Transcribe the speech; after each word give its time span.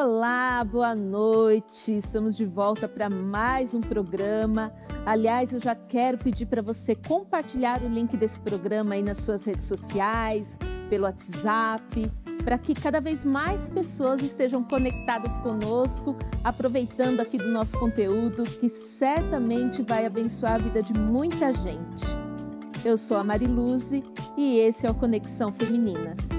Olá, 0.00 0.62
boa 0.62 0.94
noite. 0.94 1.98
Estamos 1.98 2.36
de 2.36 2.46
volta 2.46 2.88
para 2.88 3.10
mais 3.10 3.74
um 3.74 3.80
programa. 3.80 4.72
Aliás, 5.04 5.52
eu 5.52 5.58
já 5.58 5.74
quero 5.74 6.16
pedir 6.16 6.46
para 6.46 6.62
você 6.62 6.94
compartilhar 6.94 7.82
o 7.82 7.88
link 7.88 8.16
desse 8.16 8.38
programa 8.38 8.94
aí 8.94 9.02
nas 9.02 9.16
suas 9.16 9.44
redes 9.44 9.66
sociais, 9.66 10.56
pelo 10.88 11.02
WhatsApp, 11.02 12.12
para 12.44 12.56
que 12.58 12.76
cada 12.76 13.00
vez 13.00 13.24
mais 13.24 13.66
pessoas 13.66 14.22
estejam 14.22 14.62
conectadas 14.62 15.40
conosco, 15.40 16.14
aproveitando 16.44 17.18
aqui 17.18 17.36
do 17.36 17.48
nosso 17.48 17.76
conteúdo 17.76 18.44
que 18.44 18.70
certamente 18.70 19.82
vai 19.82 20.06
abençoar 20.06 20.54
a 20.54 20.58
vida 20.58 20.80
de 20.80 20.94
muita 20.94 21.52
gente. 21.52 22.06
Eu 22.84 22.96
sou 22.96 23.16
a 23.16 23.24
Mariluze 23.24 24.04
e 24.36 24.60
esse 24.60 24.86
é 24.86 24.90
o 24.92 24.94
Conexão 24.94 25.50
Feminina. 25.50 26.37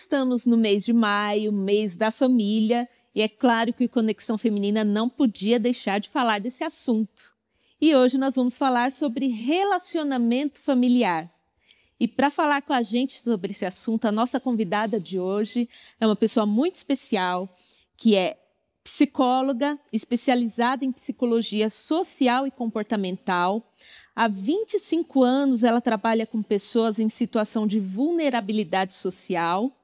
Estamos 0.00 0.46
no 0.46 0.56
mês 0.56 0.84
de 0.84 0.92
maio, 0.92 1.52
mês 1.52 1.96
da 1.96 2.10
família, 2.10 2.88
e 3.14 3.20
é 3.20 3.28
claro 3.28 3.72
que 3.72 3.88
Conexão 3.88 4.38
Feminina 4.38 4.84
não 4.84 5.08
podia 5.08 5.58
deixar 5.58 5.98
de 5.98 6.08
falar 6.08 6.40
desse 6.40 6.64
assunto. 6.64 7.34
E 7.80 7.94
hoje 7.94 8.16
nós 8.18 8.34
vamos 8.34 8.56
falar 8.56 8.92
sobre 8.92 9.26
relacionamento 9.26 10.58
familiar. 10.58 11.30
E 11.98 12.08
para 12.08 12.30
falar 12.30 12.62
com 12.62 12.72
a 12.72 12.82
gente 12.82 13.20
sobre 13.20 13.52
esse 13.52 13.66
assunto, 13.66 14.06
a 14.06 14.12
nossa 14.12 14.40
convidada 14.40 14.98
de 14.98 15.18
hoje 15.18 15.68
é 16.00 16.06
uma 16.06 16.16
pessoa 16.16 16.46
muito 16.46 16.76
especial, 16.76 17.48
que 17.96 18.16
é 18.16 18.38
psicóloga, 18.82 19.78
especializada 19.92 20.84
em 20.84 20.92
psicologia 20.92 21.68
social 21.68 22.46
e 22.46 22.50
comportamental. 22.50 23.70
Há 24.16 24.28
25 24.28 25.22
anos 25.22 25.62
ela 25.62 25.80
trabalha 25.80 26.26
com 26.26 26.42
pessoas 26.42 26.98
em 26.98 27.08
situação 27.08 27.66
de 27.66 27.78
vulnerabilidade 27.78 28.94
social 28.94 29.76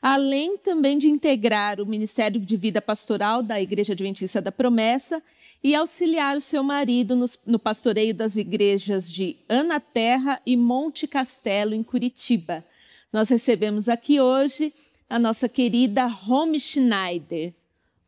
além 0.00 0.56
também 0.56 0.98
de 0.98 1.08
integrar 1.08 1.80
o 1.80 1.86
Ministério 1.86 2.40
de 2.40 2.56
Vida 2.56 2.80
Pastoral 2.80 3.42
da 3.42 3.60
Igreja 3.60 3.92
Adventista 3.92 4.40
da 4.40 4.52
Promessa 4.52 5.22
e 5.62 5.74
auxiliar 5.74 6.36
o 6.36 6.40
seu 6.40 6.62
marido 6.62 7.16
no, 7.16 7.26
no 7.46 7.58
pastoreio 7.58 8.14
das 8.14 8.36
igrejas 8.36 9.10
de 9.10 9.36
Ana 9.48 9.80
Terra 9.80 10.40
e 10.46 10.56
Monte 10.56 11.06
Castelo, 11.06 11.74
em 11.74 11.82
Curitiba. 11.82 12.64
Nós 13.12 13.28
recebemos 13.28 13.88
aqui 13.88 14.20
hoje 14.20 14.72
a 15.08 15.18
nossa 15.18 15.48
querida 15.48 16.06
Rome 16.06 16.60
Schneider. 16.60 17.52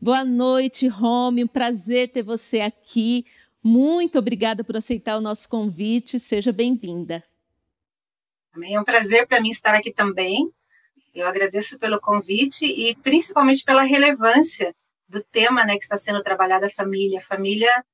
Boa 0.00 0.24
noite, 0.24 0.86
Rome. 0.86 1.44
Um 1.44 1.48
prazer 1.48 2.10
ter 2.10 2.22
você 2.22 2.60
aqui. 2.60 3.26
Muito 3.62 4.18
obrigada 4.18 4.62
por 4.62 4.76
aceitar 4.76 5.18
o 5.18 5.20
nosso 5.20 5.48
convite. 5.48 6.18
Seja 6.18 6.52
bem-vinda. 6.52 7.24
É 8.64 8.80
um 8.80 8.84
prazer 8.84 9.26
para 9.26 9.40
mim 9.40 9.50
estar 9.50 9.74
aqui 9.74 9.92
também. 9.92 10.50
Eu 11.14 11.26
agradeço 11.26 11.78
pelo 11.78 12.00
convite 12.00 12.64
e 12.64 12.94
principalmente 12.96 13.64
pela 13.64 13.82
relevância 13.82 14.74
do 15.08 15.22
tema 15.24 15.64
né, 15.64 15.76
que 15.76 15.82
está 15.82 15.96
sendo 15.96 16.22
trabalhado 16.22 16.66
a 16.66 16.70
família. 16.70 17.20
Família 17.20 17.84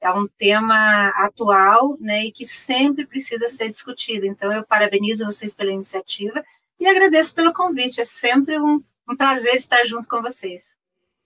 é 0.00 0.10
um 0.10 0.26
tema 0.38 1.08
atual 1.16 1.96
né, 2.00 2.24
e 2.24 2.32
que 2.32 2.44
sempre 2.44 3.06
precisa 3.06 3.48
ser 3.48 3.70
discutido. 3.70 4.26
Então, 4.26 4.52
eu 4.52 4.64
parabenizo 4.64 5.26
vocês 5.26 5.54
pela 5.54 5.70
iniciativa 5.70 6.42
e 6.80 6.86
agradeço 6.86 7.34
pelo 7.34 7.52
convite. 7.52 8.00
É 8.00 8.04
sempre 8.04 8.58
um, 8.58 8.82
um 9.08 9.16
prazer 9.16 9.54
estar 9.54 9.84
junto 9.84 10.08
com 10.08 10.22
vocês. 10.22 10.74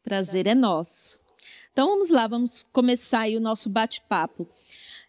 Prazer 0.03 0.47
é 0.47 0.55
nosso. 0.55 1.19
Então, 1.73 1.89
vamos 1.89 2.11
lá, 2.11 2.27
vamos 2.27 2.67
começar 2.73 3.21
aí 3.21 3.37
o 3.37 3.41
nosso 3.41 3.71
bate-papo. 3.71 4.49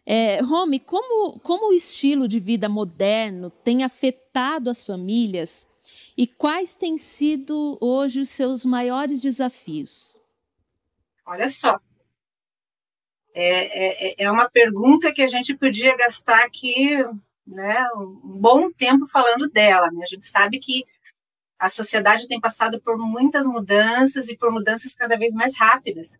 É, 0.05 0.39
como, 0.85 1.39
como 1.39 1.69
o 1.69 1.73
estilo 1.73 2.27
de 2.27 2.39
vida 2.39 2.69
moderno 2.69 3.49
tem 3.49 3.83
afetado 3.83 4.69
as 4.69 4.83
famílias 4.83 5.67
e 6.17 6.25
quais 6.25 6.75
têm 6.75 6.97
sido 6.97 7.77
hoje 7.79 8.21
os 8.21 8.29
seus 8.29 8.65
maiores 8.65 9.19
desafios? 9.19 10.19
Olha 11.25 11.47
só, 11.47 11.79
é, 13.39 14.23
é, 14.23 14.23
é 14.23 14.31
uma 14.31 14.49
pergunta 14.49 15.13
que 15.13 15.21
a 15.21 15.27
gente 15.27 15.55
podia 15.55 15.95
gastar 15.95 16.43
aqui 16.43 16.97
né, 17.45 17.83
um 17.95 18.39
bom 18.39 18.71
tempo 18.71 19.05
falando 19.05 19.47
dela. 19.47 19.91
Né? 19.91 20.01
A 20.01 20.07
gente 20.07 20.25
sabe 20.25 20.59
que 20.59 20.83
a 21.59 21.69
sociedade 21.69 22.27
tem 22.27 22.41
passado 22.41 22.81
por 22.81 22.97
muitas 22.97 23.45
mudanças 23.45 24.27
e 24.29 24.35
por 24.35 24.51
mudanças 24.51 24.95
cada 24.95 25.15
vez 25.15 25.35
mais 25.35 25.55
rápidas. 25.55 26.17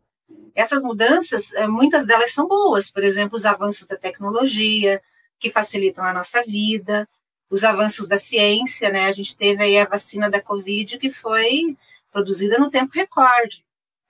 Essas 0.54 0.84
mudanças, 0.84 1.52
é, 1.54 1.66
muitas 1.66 2.06
delas 2.06 2.32
são 2.32 2.48
boas, 2.48 2.92
por 2.92 3.04
exemplo, 3.04 3.36
os 3.36 3.48
avanços 3.48 3.88
da 3.88 3.98
tecnologia, 3.98 5.02
que 5.40 5.50
facilitam 5.50 6.04
a 6.04 6.14
nossa 6.14 6.44
vida, 6.44 7.10
os 7.50 7.64
avanços 7.64 8.08
da 8.08 8.18
ciência, 8.18 8.90
né? 8.90 9.06
A 9.06 9.12
gente 9.12 9.36
teve 9.36 9.64
aí 9.64 9.78
a 9.78 9.86
vacina 9.86 10.30
da 10.30 10.42
Covid 10.42 10.98
que 10.98 11.10
foi 11.10 11.78
produzida 12.12 12.58
no 12.58 12.70
tempo 12.70 12.94
recorde. 12.94 13.64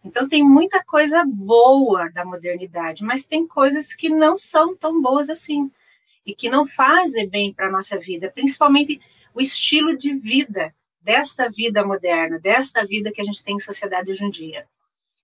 Então 0.04 0.28
tem 0.28 0.44
muita 0.44 0.84
coisa 0.84 1.24
boa 1.26 2.10
da 2.12 2.24
modernidade, 2.24 3.04
mas 3.04 3.26
tem 3.26 3.48
coisas 3.48 3.94
que 3.94 4.10
não 4.10 4.38
são 4.38 4.76
tão 4.76 5.02
boas 5.02 5.30
assim 5.30 5.70
e 6.26 6.34
que 6.34 6.50
não 6.50 6.66
fazem 6.66 7.28
bem 7.28 7.54
para 7.54 7.68
a 7.68 7.72
nossa 7.72 7.98
vida, 7.98 8.32
principalmente 8.32 9.00
o 9.34 9.42
estilo 9.42 9.98
de 9.98 10.14
vida 10.14 10.74
desta 11.02 11.50
vida 11.50 11.86
moderna, 11.86 12.40
desta 12.40 12.86
vida 12.86 13.12
que 13.12 13.22
a 13.22 13.24
gente 13.24 13.44
tem 13.44 13.56
em 13.56 13.60
sociedade 13.60 14.12
hoje 14.12 14.24
em 14.24 14.30
dia. 14.30 14.68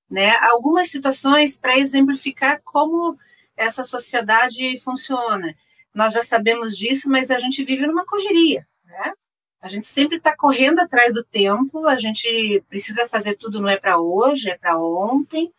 Né? 0.09 0.29
Algumas 0.51 0.89
situações 0.89 1.57
para 1.57 1.77
exemplificar 1.77 2.61
como 2.63 3.17
essa 3.55 3.83
sociedade 3.83 4.77
funciona 4.79 5.55
nós 5.93 6.13
já 6.13 6.21
sabemos 6.21 6.77
disso, 6.77 7.09
mas 7.09 7.29
a 7.29 7.39
gente 7.39 7.63
vive 7.63 7.85
numa 7.85 8.05
correria, 8.05 8.67
né? 8.85 9.13
A 9.61 9.67
gente 9.69 9.87
sempre 9.87 10.17
está 10.17 10.35
correndo 10.35 10.79
atrás 10.79 11.13
do 11.13 11.23
tempo, 11.23 11.87
a 11.87 11.95
gente 11.95 12.61
precisa 12.67 13.07
fazer 13.07 13.35
tudo, 13.35 13.61
não 13.61 13.69
é 13.69 13.77
para 13.77 13.97
hoje, 13.97 14.49
é 14.49 14.57
para 14.57 14.77
ontem. 14.77 15.53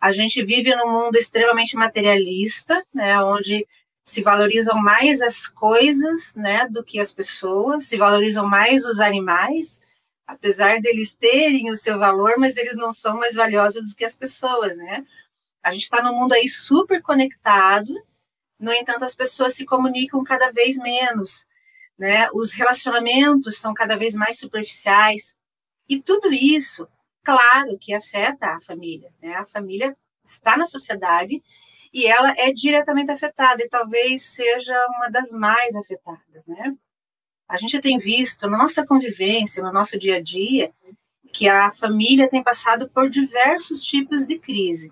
A 0.00 0.10
gente 0.10 0.42
vive 0.44 0.74
num 0.74 0.90
mundo 0.90 1.16
extremamente 1.16 1.76
materialista, 1.76 2.84
né, 2.92 3.22
onde 3.22 3.64
se 4.04 4.22
valorizam 4.22 4.76
mais 4.76 5.20
as 5.20 5.46
coisas, 5.46 6.34
né, 6.34 6.68
do 6.68 6.82
que 6.82 6.98
as 6.98 7.12
pessoas, 7.12 7.86
se 7.86 7.96
valorizam 7.96 8.48
mais 8.48 8.84
os 8.84 8.98
animais, 8.98 9.80
apesar 10.26 10.80
deles 10.80 11.14
terem 11.14 11.70
o 11.70 11.76
seu 11.76 11.98
valor, 11.98 12.34
mas 12.38 12.56
eles 12.56 12.74
não 12.74 12.90
são 12.90 13.16
mais 13.16 13.34
valiosos 13.34 13.90
do 13.90 13.96
que 13.96 14.04
as 14.04 14.16
pessoas, 14.16 14.76
né? 14.76 15.06
A 15.62 15.70
gente 15.70 15.84
está 15.84 16.02
num 16.02 16.14
mundo 16.18 16.32
aí 16.32 16.48
super 16.48 17.00
conectado, 17.00 17.92
no 18.58 18.72
entanto, 18.72 19.04
as 19.04 19.14
pessoas 19.14 19.54
se 19.54 19.64
comunicam 19.64 20.22
cada 20.24 20.50
vez 20.50 20.78
menos, 20.78 21.44
né? 21.98 22.28
Os 22.32 22.52
relacionamentos 22.54 23.58
são 23.58 23.74
cada 23.74 23.96
vez 23.96 24.14
mais 24.14 24.38
superficiais. 24.38 25.34
E 25.88 26.00
tudo 26.00 26.32
isso, 26.32 26.88
claro, 27.24 27.78
que 27.78 27.94
afeta 27.94 28.46
a 28.48 28.60
família, 28.60 29.12
né? 29.22 29.34
A 29.34 29.46
família 29.46 29.96
está 30.24 30.56
na 30.56 30.66
sociedade 30.66 31.42
e 31.92 32.06
ela 32.06 32.34
é 32.36 32.52
diretamente 32.52 33.10
afetada 33.10 33.62
e 33.62 33.68
talvez 33.68 34.22
seja 34.22 34.74
uma 34.96 35.08
das 35.08 35.30
mais 35.30 35.74
afetadas, 35.76 36.46
né? 36.46 36.74
A 37.48 37.56
gente 37.56 37.80
tem 37.80 37.96
visto 37.96 38.48
na 38.48 38.58
nossa 38.58 38.84
convivência, 38.84 39.62
no 39.62 39.72
nosso 39.72 39.98
dia 39.98 40.16
a 40.16 40.20
dia, 40.20 40.72
que 41.32 41.48
a 41.48 41.70
família 41.70 42.28
tem 42.28 42.42
passado 42.42 42.88
por 42.88 43.08
diversos 43.08 43.84
tipos 43.84 44.26
de 44.26 44.38
crise. 44.38 44.90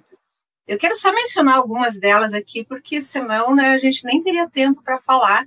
Eu 0.66 0.78
quero 0.78 0.94
só 0.94 1.12
mencionar 1.12 1.56
algumas 1.56 1.98
delas 1.98 2.32
aqui, 2.32 2.64
porque 2.64 3.00
senão 3.00 3.54
né, 3.54 3.68
a 3.74 3.78
gente 3.78 4.04
nem 4.04 4.22
teria 4.22 4.48
tempo 4.48 4.82
para 4.82 4.98
falar 4.98 5.46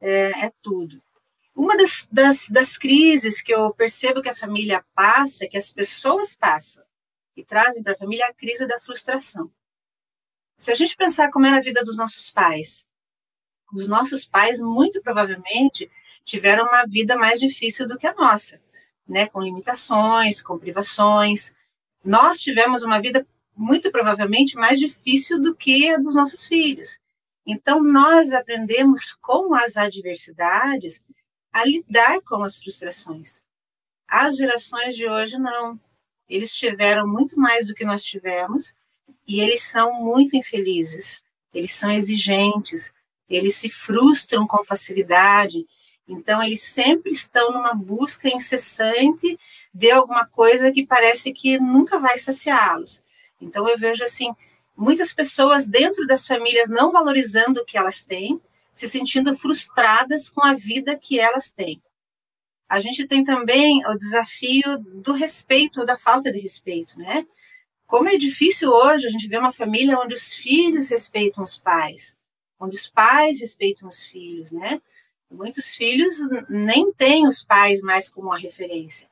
é, 0.00 0.46
é, 0.46 0.52
tudo. 0.62 1.02
Uma 1.54 1.76
das, 1.76 2.06
das, 2.10 2.48
das 2.48 2.76
crises 2.76 3.42
que 3.42 3.52
eu 3.52 3.72
percebo 3.72 4.22
que 4.22 4.28
a 4.28 4.36
família 4.36 4.84
passa, 4.94 5.48
que 5.48 5.56
as 5.56 5.70
pessoas 5.70 6.34
passam 6.34 6.84
e 7.36 7.44
trazem 7.44 7.82
para 7.82 7.94
a 7.94 7.96
família, 7.96 8.24
é 8.24 8.30
a 8.30 8.34
crise 8.34 8.66
da 8.66 8.78
frustração. 8.78 9.50
Se 10.58 10.70
a 10.70 10.74
gente 10.74 10.94
pensar 10.94 11.30
como 11.30 11.46
era 11.46 11.56
a 11.56 11.62
vida 11.62 11.82
dos 11.82 11.96
nossos 11.96 12.30
pais, 12.30 12.84
os 13.72 13.88
nossos 13.88 14.26
pais 14.26 14.60
muito 14.60 15.00
provavelmente 15.00 15.90
tiveram 16.22 16.66
uma 16.66 16.84
vida 16.86 17.16
mais 17.16 17.40
difícil 17.40 17.88
do 17.88 17.96
que 17.96 18.06
a 18.06 18.14
nossa, 18.14 18.60
né, 19.08 19.26
com 19.26 19.40
limitações, 19.40 20.42
com 20.42 20.58
privações. 20.58 21.54
Nós 22.04 22.40
tivemos 22.40 22.82
uma 22.82 23.00
vida 23.00 23.26
muito 23.60 23.90
provavelmente 23.90 24.56
mais 24.56 24.80
difícil 24.80 25.38
do 25.38 25.54
que 25.54 25.90
a 25.90 25.98
dos 25.98 26.14
nossos 26.14 26.48
filhos. 26.48 26.98
Então, 27.46 27.82
nós 27.82 28.32
aprendemos 28.32 29.14
com 29.20 29.54
as 29.54 29.76
adversidades 29.76 31.02
a 31.52 31.62
lidar 31.66 32.22
com 32.22 32.42
as 32.42 32.56
frustrações. 32.56 33.42
As 34.08 34.38
gerações 34.38 34.96
de 34.96 35.06
hoje 35.06 35.38
não. 35.38 35.78
Eles 36.26 36.54
tiveram 36.54 37.06
muito 37.06 37.38
mais 37.38 37.66
do 37.66 37.74
que 37.74 37.84
nós 37.84 38.02
tivemos 38.02 38.74
e 39.28 39.42
eles 39.42 39.62
são 39.62 39.92
muito 39.92 40.34
infelizes. 40.34 41.20
Eles 41.52 41.72
são 41.72 41.90
exigentes, 41.90 42.94
eles 43.28 43.56
se 43.56 43.68
frustram 43.68 44.46
com 44.46 44.64
facilidade. 44.64 45.66
Então, 46.08 46.42
eles 46.42 46.62
sempre 46.62 47.10
estão 47.10 47.52
numa 47.52 47.74
busca 47.74 48.26
incessante 48.26 49.38
de 49.74 49.90
alguma 49.90 50.26
coisa 50.26 50.72
que 50.72 50.86
parece 50.86 51.30
que 51.30 51.58
nunca 51.58 51.98
vai 51.98 52.18
saciá-los. 52.18 53.02
Então, 53.40 53.68
eu 53.68 53.78
vejo 53.78 54.04
assim, 54.04 54.32
muitas 54.76 55.12
pessoas 55.12 55.66
dentro 55.66 56.06
das 56.06 56.26
famílias 56.26 56.68
não 56.68 56.92
valorizando 56.92 57.60
o 57.60 57.64
que 57.64 57.78
elas 57.78 58.04
têm, 58.04 58.40
se 58.72 58.88
sentindo 58.88 59.36
frustradas 59.36 60.28
com 60.28 60.44
a 60.44 60.54
vida 60.54 60.96
que 60.96 61.18
elas 61.18 61.52
têm. 61.52 61.82
A 62.68 62.78
gente 62.78 63.06
tem 63.06 63.24
também 63.24 63.84
o 63.86 63.94
desafio 63.96 64.78
do 64.78 65.12
respeito, 65.12 65.84
da 65.84 65.96
falta 65.96 66.30
de 66.32 66.38
respeito, 66.38 66.96
né? 66.98 67.26
Como 67.84 68.08
é 68.08 68.16
difícil 68.16 68.70
hoje 68.70 69.08
a 69.08 69.10
gente 69.10 69.26
ver 69.26 69.38
uma 69.38 69.52
família 69.52 69.98
onde 69.98 70.14
os 70.14 70.32
filhos 70.32 70.90
respeitam 70.90 71.42
os 71.42 71.58
pais, 71.58 72.16
onde 72.60 72.76
os 72.76 72.88
pais 72.88 73.40
respeitam 73.40 73.88
os 73.88 74.06
filhos, 74.06 74.52
né? 74.52 74.80
Muitos 75.28 75.74
filhos 75.74 76.14
nem 76.48 76.92
têm 76.92 77.26
os 77.26 77.44
pais 77.44 77.80
mais 77.80 78.08
como 78.08 78.28
uma 78.28 78.38
referência. 78.38 79.08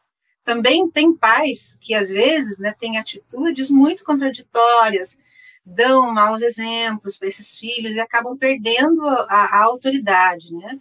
Também 0.49 0.91
tem 0.91 1.15
pais 1.15 1.77
que 1.79 1.93
às 1.93 2.09
vezes, 2.09 2.59
né, 2.59 2.73
têm 2.73 2.97
atitudes 2.97 3.71
muito 3.71 4.03
contraditórias, 4.03 5.19
dão 5.63 6.11
maus 6.11 6.41
exemplos 6.41 7.19
para 7.19 7.29
esses 7.29 7.59
filhos 7.59 7.95
e 7.95 8.01
acabam 8.01 8.35
perdendo 8.35 9.07
a, 9.07 9.59
a 9.59 9.65
autoridade, 9.65 10.55
né? 10.55 10.81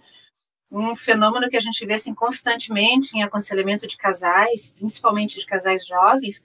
um 0.72 0.96
fenômeno 0.96 1.50
que 1.50 1.58
a 1.58 1.60
gente 1.60 1.86
vê 1.86 1.96
assim, 1.96 2.16
constantemente 2.16 3.18
em 3.18 3.24
aconselhamento 3.24 3.86
de 3.86 3.98
casais, 3.98 4.72
principalmente 4.72 5.38
de 5.38 5.46
casais 5.46 5.86
jovens, 5.86 6.42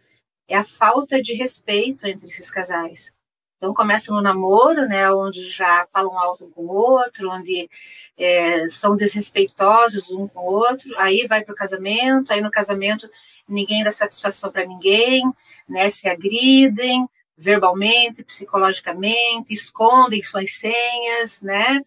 é 0.48 0.56
a 0.56 0.64
falta 0.64 1.22
de 1.22 1.32
respeito 1.32 2.08
entre 2.08 2.26
esses 2.26 2.50
casais. 2.50 3.12
Então 3.62 3.72
começa 3.72 4.12
no 4.12 4.20
namoro, 4.20 4.88
né, 4.88 5.08
onde 5.12 5.48
já 5.48 5.86
falam 5.92 6.18
alto 6.18 6.48
com 6.52 6.62
o 6.62 6.74
outro, 6.74 7.30
onde 7.30 7.70
é, 8.18 8.66
são 8.66 8.96
desrespeitosos 8.96 10.10
um 10.10 10.26
com 10.26 10.40
o 10.40 10.52
outro, 10.52 10.92
aí 10.98 11.28
vai 11.28 11.44
para 11.44 11.52
o 11.52 11.56
casamento, 11.56 12.32
aí 12.32 12.40
no 12.40 12.50
casamento 12.50 13.08
ninguém 13.48 13.84
dá 13.84 13.92
satisfação 13.92 14.50
para 14.50 14.66
ninguém, 14.66 15.22
né, 15.68 15.88
se 15.88 16.08
agridem 16.08 17.08
verbalmente, 17.38 18.24
psicologicamente, 18.24 19.52
escondem 19.52 20.20
suas 20.22 20.54
senhas, 20.54 21.40
né, 21.40 21.82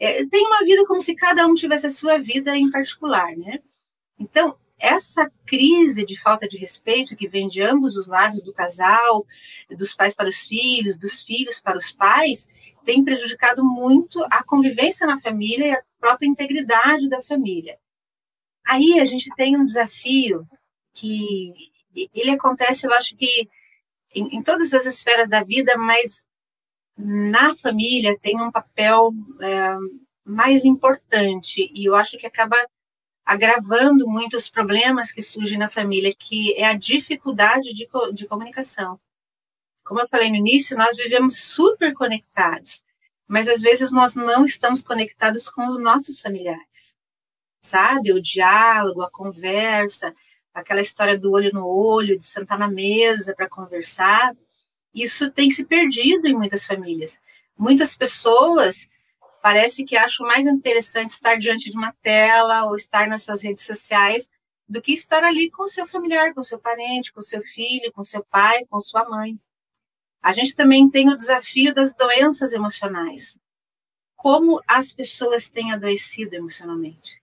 é, 0.00 0.24
tem 0.24 0.46
uma 0.46 0.64
vida 0.64 0.86
como 0.86 1.02
se 1.02 1.14
cada 1.14 1.46
um 1.46 1.52
tivesse 1.52 1.88
a 1.88 1.90
sua 1.90 2.16
vida 2.16 2.56
em 2.56 2.70
particular, 2.70 3.36
né? 3.36 3.58
Então, 4.18 4.56
essa 4.78 5.30
crise 5.46 6.04
de 6.04 6.16
falta 6.20 6.48
de 6.48 6.56
respeito 6.56 7.16
que 7.16 7.28
vem 7.28 7.48
de 7.48 7.62
ambos 7.62 7.96
os 7.96 8.06
lados 8.06 8.42
do 8.42 8.52
casal, 8.52 9.26
dos 9.70 9.94
pais 9.94 10.14
para 10.14 10.28
os 10.28 10.46
filhos, 10.46 10.96
dos 10.96 11.22
filhos 11.22 11.60
para 11.60 11.76
os 11.76 11.92
pais, 11.92 12.46
tem 12.84 13.04
prejudicado 13.04 13.64
muito 13.64 14.22
a 14.30 14.42
convivência 14.44 15.06
na 15.06 15.20
família 15.20 15.66
e 15.66 15.72
a 15.72 15.82
própria 15.98 16.28
integridade 16.28 17.08
da 17.08 17.20
família. 17.20 17.78
Aí 18.66 19.00
a 19.00 19.04
gente 19.04 19.30
tem 19.34 19.56
um 19.56 19.64
desafio 19.64 20.46
que 20.94 21.52
ele 22.14 22.30
acontece, 22.30 22.86
eu 22.86 22.92
acho 22.92 23.16
que 23.16 23.48
em, 24.14 24.36
em 24.36 24.42
todas 24.42 24.72
as 24.74 24.86
esferas 24.86 25.28
da 25.28 25.42
vida, 25.42 25.76
mas 25.76 26.26
na 26.96 27.54
família 27.54 28.18
tem 28.18 28.40
um 28.40 28.50
papel 28.50 29.12
é, 29.40 29.76
mais 30.24 30.64
importante 30.64 31.70
e 31.74 31.88
eu 31.88 31.94
acho 31.94 32.18
que 32.18 32.26
acaba 32.26 32.56
agravando 33.28 34.08
muitos 34.08 34.48
problemas 34.48 35.12
que 35.12 35.20
surgem 35.20 35.58
na 35.58 35.68
família, 35.68 36.14
que 36.16 36.54
é 36.54 36.64
a 36.64 36.72
dificuldade 36.72 37.74
de, 37.74 37.88
de 38.14 38.26
comunicação. 38.26 38.98
Como 39.84 40.00
eu 40.00 40.08
falei 40.08 40.30
no 40.30 40.36
início, 40.36 40.76
nós 40.76 40.96
vivemos 40.96 41.38
super 41.40 41.92
conectados, 41.92 42.82
mas 43.26 43.48
às 43.48 43.60
vezes 43.60 43.90
nós 43.92 44.14
não 44.14 44.44
estamos 44.44 44.82
conectados 44.82 45.50
com 45.50 45.66
os 45.66 45.78
nossos 45.78 46.20
familiares. 46.20 46.96
Sabe? 47.60 48.12
O 48.12 48.22
diálogo, 48.22 49.02
a 49.02 49.10
conversa, 49.10 50.14
aquela 50.54 50.80
história 50.80 51.18
do 51.18 51.30
olho 51.32 51.52
no 51.52 51.66
olho, 51.66 52.18
de 52.18 52.24
sentar 52.24 52.58
na 52.58 52.68
mesa 52.68 53.34
para 53.34 53.48
conversar 53.48 54.34
isso 54.94 55.30
tem 55.30 55.50
se 55.50 55.64
perdido 55.64 56.26
em 56.26 56.34
muitas 56.34 56.66
famílias. 56.66 57.20
Muitas 57.56 57.96
pessoas 57.96 58.86
parece 59.42 59.84
que 59.84 59.96
acham 59.96 60.26
mais 60.26 60.46
interessante 60.46 61.10
estar 61.10 61.36
diante 61.36 61.70
de 61.70 61.76
uma 61.76 61.92
tela 62.02 62.64
ou 62.64 62.74
estar 62.74 63.06
nas 63.06 63.22
suas 63.22 63.42
redes 63.42 63.64
sociais 63.64 64.28
do 64.68 64.82
que 64.82 64.92
estar 64.92 65.24
ali 65.24 65.50
com 65.50 65.66
seu 65.66 65.86
familiar, 65.86 66.34
com 66.34 66.42
seu 66.42 66.58
parente, 66.58 67.12
com 67.12 67.22
seu 67.22 67.42
filho, 67.42 67.92
com 67.92 68.04
seu 68.04 68.24
pai, 68.24 68.64
com 68.66 68.78
sua 68.78 69.08
mãe. 69.08 69.38
A 70.22 70.32
gente 70.32 70.54
também 70.54 70.90
tem 70.90 71.08
o 71.08 71.16
desafio 71.16 71.74
das 71.74 71.94
doenças 71.94 72.52
emocionais. 72.52 73.38
Como 74.16 74.60
as 74.66 74.92
pessoas 74.92 75.48
têm 75.48 75.72
adoecido 75.72 76.34
emocionalmente. 76.34 77.22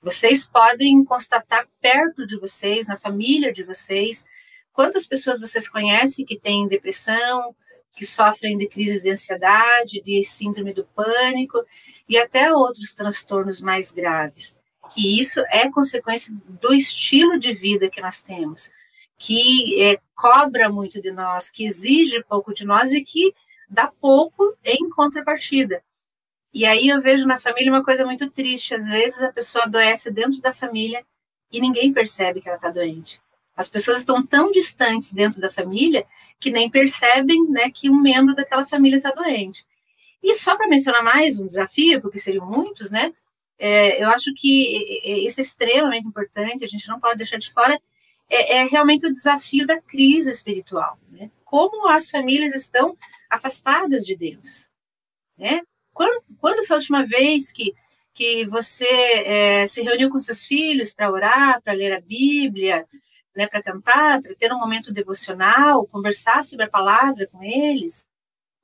Vocês 0.00 0.46
podem 0.46 1.04
constatar 1.04 1.68
perto 1.80 2.26
de 2.26 2.38
vocês, 2.38 2.86
na 2.86 2.96
família 2.96 3.52
de 3.52 3.64
vocês, 3.64 4.24
Quantas 4.72 5.06
pessoas 5.06 5.38
vocês 5.38 5.68
conhecem 5.68 6.24
que 6.24 6.38
têm 6.38 6.66
depressão, 6.66 7.54
que 7.92 8.04
sofrem 8.04 8.56
de 8.56 8.68
crises 8.68 9.02
de 9.02 9.10
ansiedade, 9.10 10.00
de 10.00 10.22
síndrome 10.24 10.72
do 10.72 10.84
pânico 10.84 11.64
e 12.08 12.16
até 12.18 12.52
outros 12.52 12.94
transtornos 12.94 13.60
mais 13.60 13.92
graves? 13.92 14.56
E 14.96 15.18
isso 15.20 15.40
é 15.50 15.70
consequência 15.70 16.34
do 16.60 16.74
estilo 16.74 17.38
de 17.38 17.52
vida 17.52 17.88
que 17.88 18.00
nós 18.00 18.22
temos, 18.22 18.70
que 19.18 19.82
é, 19.82 19.98
cobra 20.14 20.68
muito 20.68 21.00
de 21.00 21.10
nós, 21.10 21.50
que 21.50 21.64
exige 21.64 22.22
pouco 22.24 22.52
de 22.52 22.64
nós 22.64 22.92
e 22.92 23.02
que 23.02 23.34
dá 23.68 23.90
pouco 24.00 24.54
em 24.64 24.90
contrapartida. 24.90 25.82
E 26.52 26.66
aí 26.66 26.88
eu 26.88 27.00
vejo 27.00 27.26
na 27.26 27.38
família 27.38 27.72
uma 27.72 27.82
coisa 27.82 28.04
muito 28.04 28.30
triste. 28.30 28.74
Às 28.74 28.86
vezes 28.86 29.22
a 29.22 29.32
pessoa 29.32 29.64
adoece 29.64 30.10
dentro 30.10 30.40
da 30.40 30.52
família 30.52 31.04
e 31.50 31.60
ninguém 31.60 31.92
percebe 31.92 32.42
que 32.42 32.48
ela 32.48 32.56
está 32.56 32.70
doente. 32.70 33.20
As 33.56 33.68
pessoas 33.68 33.98
estão 33.98 34.24
tão 34.26 34.50
distantes 34.50 35.12
dentro 35.12 35.40
da 35.40 35.50
família 35.50 36.06
que 36.40 36.50
nem 36.50 36.70
percebem 36.70 37.48
né, 37.50 37.70
que 37.70 37.90
um 37.90 38.00
membro 38.00 38.34
daquela 38.34 38.64
família 38.64 38.96
está 38.96 39.10
doente. 39.10 39.66
E 40.22 40.34
só 40.34 40.56
para 40.56 40.68
mencionar 40.68 41.02
mais 41.02 41.38
um 41.38 41.46
desafio, 41.46 42.00
porque 42.00 42.18
seriam 42.18 42.46
muitos, 42.46 42.90
né? 42.90 43.12
É, 43.58 44.02
eu 44.02 44.08
acho 44.08 44.32
que 44.34 45.00
esse 45.24 45.40
é 45.40 45.42
extremamente 45.42 46.06
importante, 46.06 46.64
a 46.64 46.68
gente 46.68 46.88
não 46.88 46.98
pode 46.98 47.18
deixar 47.18 47.38
de 47.38 47.52
fora, 47.52 47.80
é, 48.28 48.56
é 48.56 48.64
realmente 48.64 49.06
o 49.06 49.12
desafio 49.12 49.66
da 49.66 49.80
crise 49.80 50.30
espiritual. 50.30 50.98
Né? 51.10 51.30
Como 51.44 51.88
as 51.88 52.10
famílias 52.10 52.54
estão 52.54 52.96
afastadas 53.30 54.04
de 54.04 54.16
Deus. 54.16 54.68
Né? 55.36 55.62
Quando, 55.92 56.24
quando 56.38 56.66
foi 56.66 56.76
a 56.76 56.78
última 56.78 57.06
vez 57.06 57.52
que, 57.52 57.74
que 58.14 58.44
você 58.46 58.84
é, 58.84 59.66
se 59.66 59.82
reuniu 59.82 60.10
com 60.10 60.18
seus 60.18 60.44
filhos 60.44 60.94
para 60.94 61.10
orar, 61.10 61.62
para 61.62 61.72
ler 61.72 61.92
a 61.92 62.00
Bíblia, 62.00 62.86
né, 63.36 63.46
para 63.46 63.62
cantar, 63.62 64.20
para 64.20 64.34
ter 64.34 64.52
um 64.52 64.58
momento 64.58 64.92
devocional, 64.92 65.86
conversar 65.86 66.42
sobre 66.42 66.66
a 66.66 66.70
palavra 66.70 67.26
com 67.26 67.42
eles. 67.42 68.06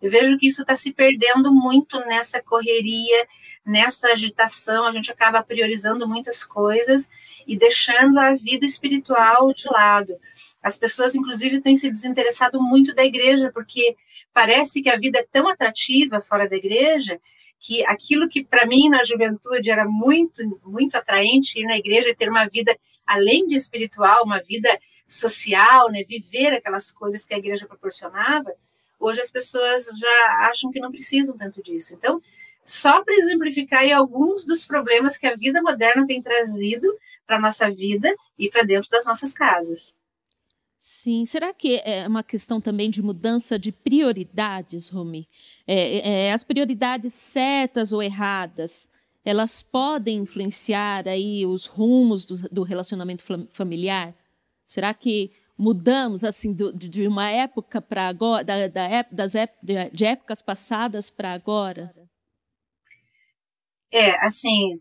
Eu 0.01 0.11
vejo 0.11 0.39
que 0.39 0.47
isso 0.47 0.63
está 0.63 0.77
se 0.77 0.93
perdendo 0.93 1.53
muito 1.53 1.99
nessa 2.07 2.41
correria, 2.41 3.27
nessa 3.67 4.09
agitação. 4.09 4.85
A 4.85 4.93
gente 4.93 5.11
acaba 5.11 5.43
priorizando 5.43 6.07
muitas 6.07 6.45
coisas 6.45 7.09
e 7.47 7.57
deixando 7.57 8.19
a 8.21 8.33
vida 8.35 8.65
espiritual 8.65 9.53
de 9.53 9.69
lado. 9.69 10.15
As 10.63 10.79
pessoas, 10.79 11.17
inclusive, 11.17 11.61
têm 11.61 11.75
se 11.75 11.91
desinteressado 11.91 12.63
muito 12.63 12.95
da 12.95 13.05
igreja, 13.05 13.51
porque 13.53 13.97
parece 14.33 14.83
que 14.83 14.89
a 14.89 14.97
vida 14.97 15.19
é 15.19 15.27
tão 15.33 15.49
atrativa 15.49 16.21
fora 16.21 16.49
da 16.49 16.57
igreja 16.57 17.21
que 17.61 17.85
aquilo 17.87 18.29
que 18.29 18.45
para 18.45 18.67
mim 18.67 18.89
na 18.89 19.03
juventude 19.03 19.71
era 19.71 19.85
muito 19.85 20.43
muito 20.65 20.97
atraente 20.97 21.61
ir 21.61 21.65
na 21.65 21.77
igreja 21.77 22.11
e 22.11 22.15
ter 22.15 22.29
uma 22.29 22.47
vida 22.47 22.77
além 23.07 23.47
de 23.47 23.57
espiritual, 23.57 24.25
uma 24.25 24.41
vida 24.41 24.69
social, 25.09 25.91
né, 25.91 26.05
viver 26.05 26.55
aquelas 26.55 26.93
coisas 26.93 27.25
que 27.25 27.35
a 27.35 27.39
igreja 27.39 27.67
proporcionava, 27.67 28.53
hoje 29.01 29.21
as 29.21 29.31
pessoas 29.31 29.87
já 29.99 30.49
acham 30.49 30.71
que 30.71 30.81
não 30.81 30.91
precisam 30.91 31.37
tanto 31.37 31.63
disso. 31.63 31.95
Então, 31.95 32.21
só 32.65 33.03
para 33.03 33.15
exemplificar 33.15 33.81
aí 33.81 33.93
alguns 33.93 34.45
dos 34.45 34.67
problemas 34.67 35.17
que 35.17 35.27
a 35.27 35.35
vida 35.35 35.63
moderna 35.63 36.07
tem 36.07 36.21
trazido 36.21 36.87
para 37.27 37.37
a 37.37 37.41
nossa 37.41 37.71
vida 37.71 38.15
e 38.39 38.51
para 38.51 38.63
dentro 38.63 38.91
das 38.91 39.07
nossas 39.07 39.33
casas. 39.33 39.97
Sim, 40.79 41.27
será 41.27 41.53
que 41.53 41.83
é 41.85 42.07
uma 42.07 42.23
questão 42.23 42.61
também 42.61 42.89
de 42.89 43.03
mudança 43.03 43.59
de 43.59 43.73
prioridades, 43.73 44.89
Rumi? 44.89 45.27
É, 45.67 46.27
é, 46.27 46.33
as 46.33 46.45
prioridades 46.45 47.13
certas 47.13 47.93
ou 47.93 48.01
erradas, 48.01 48.89
elas 49.25 49.61
podem 49.61 50.19
influenciar 50.19 51.09
aí 51.09 51.45
os 51.45 51.67
rumos 51.67 52.25
do, 52.25 52.49
do 52.49 52.63
relacionamento 52.63 53.25
familiar? 53.51 54.15
Será 54.65 54.95
que 54.95 55.33
mudamos 55.59 56.23
assim 56.23 56.53
do, 56.53 56.73
de 56.73 57.09
uma 57.09 57.29
época 57.29 57.83
para 57.83 58.07
agora, 58.07 58.45
da, 58.45 58.69
da, 58.69 59.03
das, 59.11 59.33
de 59.93 60.05
épocas 60.05 60.41
passadas 60.41 61.11
para 61.11 61.33
agora? 61.33 61.93
É, 63.93 64.25
assim, 64.25 64.81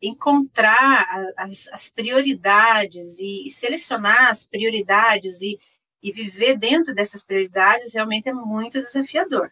encontrar 0.00 1.06
as, 1.36 1.68
as 1.72 1.90
prioridades 1.90 3.18
e, 3.18 3.46
e, 3.46 3.50
selecionar 3.50 4.28
as 4.28 4.46
prioridades 4.46 5.40
e, 5.40 5.58
e 6.02 6.12
viver 6.12 6.56
dentro 6.56 6.94
dessas 6.94 7.24
prioridades 7.24 7.94
realmente 7.94 8.28
é 8.28 8.32
muito 8.32 8.80
desafiador. 8.80 9.50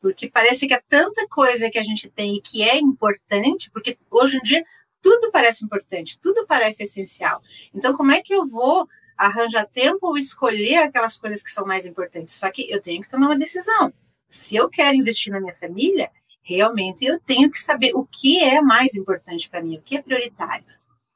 Porque 0.00 0.28
parece 0.28 0.66
que 0.66 0.74
há 0.74 0.82
tanta 0.88 1.26
coisa 1.28 1.70
que 1.70 1.78
a 1.78 1.82
gente 1.82 2.10
tem 2.10 2.36
e 2.36 2.42
que 2.42 2.62
é 2.62 2.76
importante, 2.76 3.70
porque 3.70 3.96
hoje 4.10 4.36
em 4.36 4.42
dia 4.42 4.64
tudo 5.00 5.30
parece 5.30 5.64
importante, 5.64 6.18
tudo 6.20 6.46
parece 6.46 6.84
essencial. 6.84 7.42
Então, 7.74 7.96
como 7.96 8.12
é 8.12 8.22
que 8.22 8.34
eu 8.34 8.46
vou 8.46 8.88
arranjar 9.16 9.66
tempo 9.66 10.08
ou 10.08 10.18
escolher 10.18 10.76
aquelas 10.78 11.16
coisas 11.18 11.42
que 11.42 11.50
são 11.50 11.66
mais 11.66 11.86
importantes? 11.86 12.34
Só 12.34 12.50
que 12.50 12.70
eu 12.70 12.80
tenho 12.80 13.02
que 13.02 13.08
tomar 13.08 13.26
uma 13.26 13.38
decisão. 13.38 13.92
Se 14.28 14.56
eu 14.56 14.68
quero 14.68 14.96
investir 14.96 15.32
na 15.32 15.40
minha 15.40 15.54
família, 15.54 16.10
realmente 16.42 17.04
eu 17.04 17.20
tenho 17.20 17.50
que 17.50 17.58
saber 17.58 17.94
o 17.94 18.04
que 18.04 18.40
é 18.40 18.60
mais 18.60 18.94
importante 18.94 19.48
para 19.48 19.62
mim, 19.62 19.78
o 19.78 19.82
que 19.82 19.96
é 19.96 20.02
prioritário. 20.02 20.66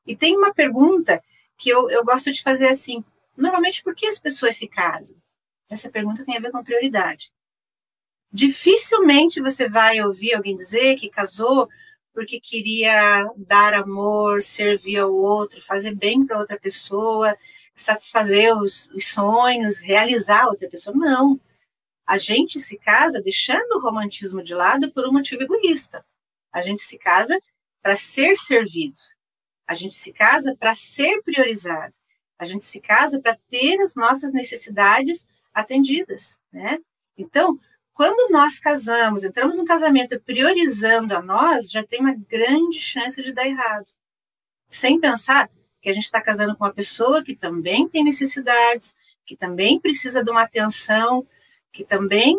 E 0.07 0.17
tem 0.17 0.37
uma 0.37 0.55
pergunta 0.55 1.23
que 1.59 1.69
eu, 1.69 1.91
eu 1.91 2.05
gosto 2.05 2.33
de 2.33 2.43
fazer 2.43 2.69
assim: 2.69 3.05
normalmente, 3.37 3.83
por 3.83 3.95
que 3.95 4.07
as 4.07 4.19
pessoas 4.19 4.57
se 4.57 4.69
casam? 4.69 5.17
Essa 5.69 5.91
pergunta 5.91 6.25
tem 6.25 6.37
a 6.37 6.41
ver 6.41 6.53
com 6.53 6.63
prioridade. 6.63 7.31
Dificilmente 8.33 9.41
você 9.41 9.69
vai 9.69 10.01
ouvir 10.01 10.35
alguém 10.35 10.55
dizer 10.55 10.97
que 10.97 11.09
casou 11.09 11.69
porque 12.13 12.41
queria 12.41 13.31
dar 13.37 13.75
amor, 13.75 14.41
servir 14.41 14.99
ao 14.99 15.13
outro, 15.13 15.61
fazer 15.61 15.95
bem 15.95 16.25
para 16.25 16.39
outra 16.39 16.59
pessoa, 16.59 17.37
satisfazer 17.75 18.57
os, 18.57 18.89
os 18.95 19.09
sonhos, 19.09 19.83
realizar 19.83 20.47
outra 20.47 20.69
pessoa. 20.69 20.97
Não. 20.97 21.39
A 22.07 22.19
gente 22.19 22.61
se 22.61 22.79
casa 22.79 23.21
deixando 23.21 23.73
o 23.73 23.81
romantismo 23.81 24.43
de 24.43 24.55
lado 24.55 24.93
por 24.93 25.07
um 25.07 25.13
motivo 25.13 25.43
egoísta. 25.43 26.05
A 26.53 26.63
gente 26.63 26.83
se 26.83 26.97
casa 26.97 27.39
para 27.83 27.97
ser 27.97 28.37
servido. 28.37 29.01
A 29.67 29.75
gente 29.75 29.95
se 29.95 30.13
casa 30.13 30.57
para 30.59 30.75
ser 30.75 31.21
priorizado. 31.23 31.95
A 32.39 32.45
gente 32.45 32.65
se 32.65 32.81
casa 32.81 33.21
para 33.21 33.37
ter 33.51 33.81
as 33.81 33.95
nossas 33.95 34.33
necessidades 34.33 35.27
atendidas, 35.53 36.39
né? 36.53 36.79
Então, 37.17 37.59
quando 37.93 38.31
nós 38.31 38.61
casamos, 38.61 39.25
entramos 39.25 39.57
no 39.57 39.65
casamento 39.65 40.21
priorizando 40.21 41.17
a 41.17 41.23
nós, 41.23 41.71
já 41.71 41.83
tem 41.83 41.99
uma 42.01 42.15
grande 42.15 42.79
chance 42.79 43.23
de 43.23 43.33
dar 43.33 43.47
errado. 43.47 43.87
Sem 44.69 45.01
pensar 45.01 45.51
que 45.81 45.89
a 45.89 45.93
gente 45.95 46.05
está 46.05 46.21
casando 46.21 46.55
com 46.57 46.65
uma 46.65 46.75
pessoa 46.75 47.25
que 47.25 47.35
também 47.35 47.89
tem 47.89 48.05
necessidades, 48.05 48.95
que 49.25 49.35
também 49.35 49.81
precisa 49.81 50.23
de 50.23 50.31
uma 50.31 50.43
atenção, 50.43 51.27
que 51.73 51.85
também 51.85 52.37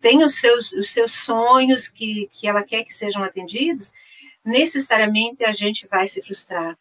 tem 0.00 0.24
os 0.24 0.40
seus, 0.40 0.72
os 0.72 0.90
seus 0.90 1.12
sonhos, 1.12 1.88
que, 1.88 2.28
que 2.32 2.46
ela 2.46 2.62
quer 2.62 2.84
que 2.84 2.92
sejam 2.92 3.22
atendidos, 3.22 3.92
necessariamente 4.44 5.44
a 5.44 5.52
gente 5.52 5.86
vai 5.86 6.06
se 6.06 6.22
frustrar. 6.22 6.78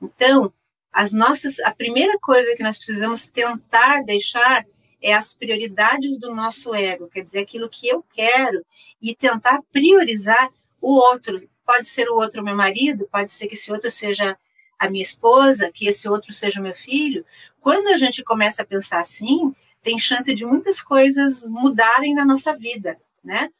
Então, 0.00 0.52
as 0.92 1.12
nossas, 1.12 1.58
a 1.60 1.70
primeira 1.70 2.18
coisa 2.18 2.54
que 2.54 2.62
nós 2.62 2.76
precisamos 2.76 3.26
tentar 3.26 4.02
deixar 4.02 4.66
é 5.00 5.14
as 5.14 5.32
prioridades 5.32 6.18
do 6.18 6.34
nosso 6.34 6.74
ego, 6.74 7.08
quer 7.08 7.22
dizer, 7.22 7.40
aquilo 7.40 7.68
que 7.68 7.88
eu 7.88 8.04
quero 8.12 8.64
e 9.00 9.14
tentar 9.14 9.62
priorizar 9.72 10.50
o 10.80 10.94
outro. 10.94 11.48
Pode 11.64 11.86
ser 11.86 12.08
o 12.08 12.16
outro 12.16 12.42
meu 12.42 12.56
marido, 12.56 13.08
pode 13.10 13.30
ser 13.30 13.46
que 13.46 13.54
esse 13.54 13.70
outro 13.70 13.90
seja 13.90 14.36
a 14.78 14.88
minha 14.88 15.02
esposa, 15.02 15.70
que 15.72 15.86
esse 15.86 16.08
outro 16.08 16.32
seja 16.32 16.60
o 16.60 16.62
meu 16.62 16.74
filho. 16.74 17.24
Quando 17.60 17.88
a 17.88 17.96
gente 17.96 18.24
começa 18.24 18.62
a 18.62 18.66
pensar 18.66 19.00
assim, 19.00 19.54
tem 19.82 19.98
chance 19.98 20.32
de 20.34 20.44
muitas 20.44 20.82
coisas 20.82 21.42
mudarem 21.42 22.14
na 22.14 22.24
nossa 22.24 22.56
vida, 22.56 23.00
né? 23.22 23.50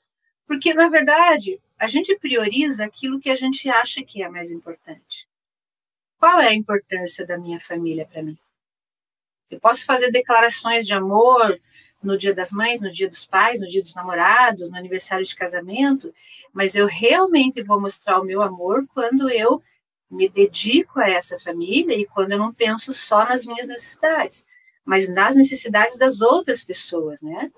Porque, 0.47 0.75
na 0.75 0.89
verdade, 0.89 1.61
a 1.79 1.87
gente 1.87 2.17
prioriza 2.19 2.85
aquilo 2.85 3.21
que 3.21 3.31
a 3.31 3.35
gente 3.35 3.69
acha 3.69 4.03
que 4.03 4.23
é 4.23 4.29
mais 4.29 4.51
importante. 4.51 5.29
Qual 6.19 6.41
é 6.41 6.49
a 6.49 6.55
importância 6.55 7.25
da 7.27 7.39
minha 7.39 7.61
família 7.61 8.07
para 8.07 8.23
mim? 8.23 8.37
Eu 9.51 9.61
posso 9.61 9.85
fazer 9.87 10.11
declarações 10.11 10.87
de 10.87 10.93
amor 10.93 11.59
no 12.03 12.17
dia 12.17 12.35
das 12.35 12.53
mães, 12.53 12.81
no 12.81 12.93
dia 12.93 13.09
dos 13.09 13.27
pais, 13.27 13.61
no 13.61 13.67
dia 13.67 13.83
dos 13.83 13.95
namorados, 13.95 14.71
no 14.71 14.77
aniversário 14.77 15.25
de 15.25 15.35
casamento, 15.35 16.13
mas 16.53 16.75
eu 16.75 16.87
realmente 16.87 17.63
vou 17.63 17.81
mostrar 17.81 18.21
o 18.21 18.25
meu 18.25 18.43
amor 18.43 18.87
quando 18.93 19.31
eu 19.31 19.63
me 20.11 20.29
dedico 20.29 21.01
a 21.01 21.09
essa 21.09 21.39
família 21.39 21.97
e 21.97 22.07
quando 22.07 22.33
eu 22.33 22.39
não 22.39 22.53
penso 22.53 22.93
só 22.93 23.25
nas 23.25 23.45
minhas 23.45 23.67
necessidades, 23.67 24.47
mas 24.89 25.07
nas 25.07 25.37
necessidades 25.37 25.99
das 25.99 26.23
outras 26.23 26.65
pessoas, 26.65 27.21
né? 27.21 27.53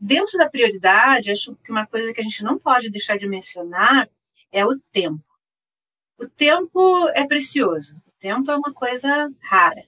Dentro 0.00 0.38
da 0.38 0.48
prioridade, 0.48 1.30
acho 1.30 1.54
que 1.56 1.70
uma 1.70 1.86
coisa 1.86 2.10
que 2.14 2.22
a 2.22 2.24
gente 2.24 2.42
não 2.42 2.58
pode 2.58 2.88
deixar 2.88 3.18
de 3.18 3.28
mencionar 3.28 4.08
é 4.50 4.64
o 4.64 4.80
tempo. 4.90 5.22
O 6.16 6.26
tempo 6.26 7.06
é 7.10 7.26
precioso, 7.26 7.94
o 8.06 8.12
tempo 8.18 8.50
é 8.50 8.56
uma 8.56 8.72
coisa 8.72 9.30
rara. 9.42 9.84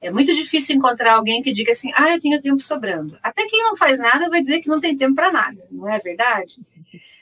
É 0.00 0.10
muito 0.10 0.34
difícil 0.34 0.74
encontrar 0.74 1.14
alguém 1.14 1.40
que 1.40 1.52
diga 1.52 1.70
assim, 1.70 1.92
ah, 1.94 2.10
eu 2.10 2.20
tenho 2.20 2.40
tempo 2.40 2.58
sobrando. 2.58 3.16
Até 3.22 3.46
quem 3.46 3.62
não 3.62 3.76
faz 3.76 4.00
nada 4.00 4.28
vai 4.28 4.40
dizer 4.40 4.62
que 4.62 4.68
não 4.68 4.80
tem 4.80 4.96
tempo 4.96 5.14
para 5.14 5.30
nada, 5.30 5.68
não 5.70 5.88
é 5.88 6.00
verdade? 6.00 6.60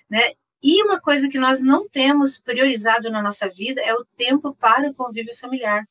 Né? 0.09 0.33
E 0.63 0.83
uma 0.85 0.99
coisa 0.99 1.29
que 1.29 1.39
nós 1.39 1.61
não 1.61 1.87
temos 1.87 2.39
priorizado 2.39 3.11
na 3.11 3.21
nossa 3.21 3.47
vida 3.47 3.83
é 3.83 3.93
o 3.93 4.07
tempo 4.17 4.55
para 4.55 4.89
o 4.89 4.95
convívio 4.95 5.37
familiar. 5.37 5.87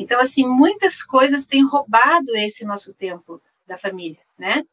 Então, 0.00 0.18
assim, 0.18 0.46
muitas 0.46 1.02
coisas 1.02 1.44
têm 1.44 1.62
roubado 1.62 2.34
esse 2.34 2.64
nosso 2.64 2.94
tempo 2.94 3.38
da 3.66 3.76
família, 3.76 4.20
né? 4.38 4.64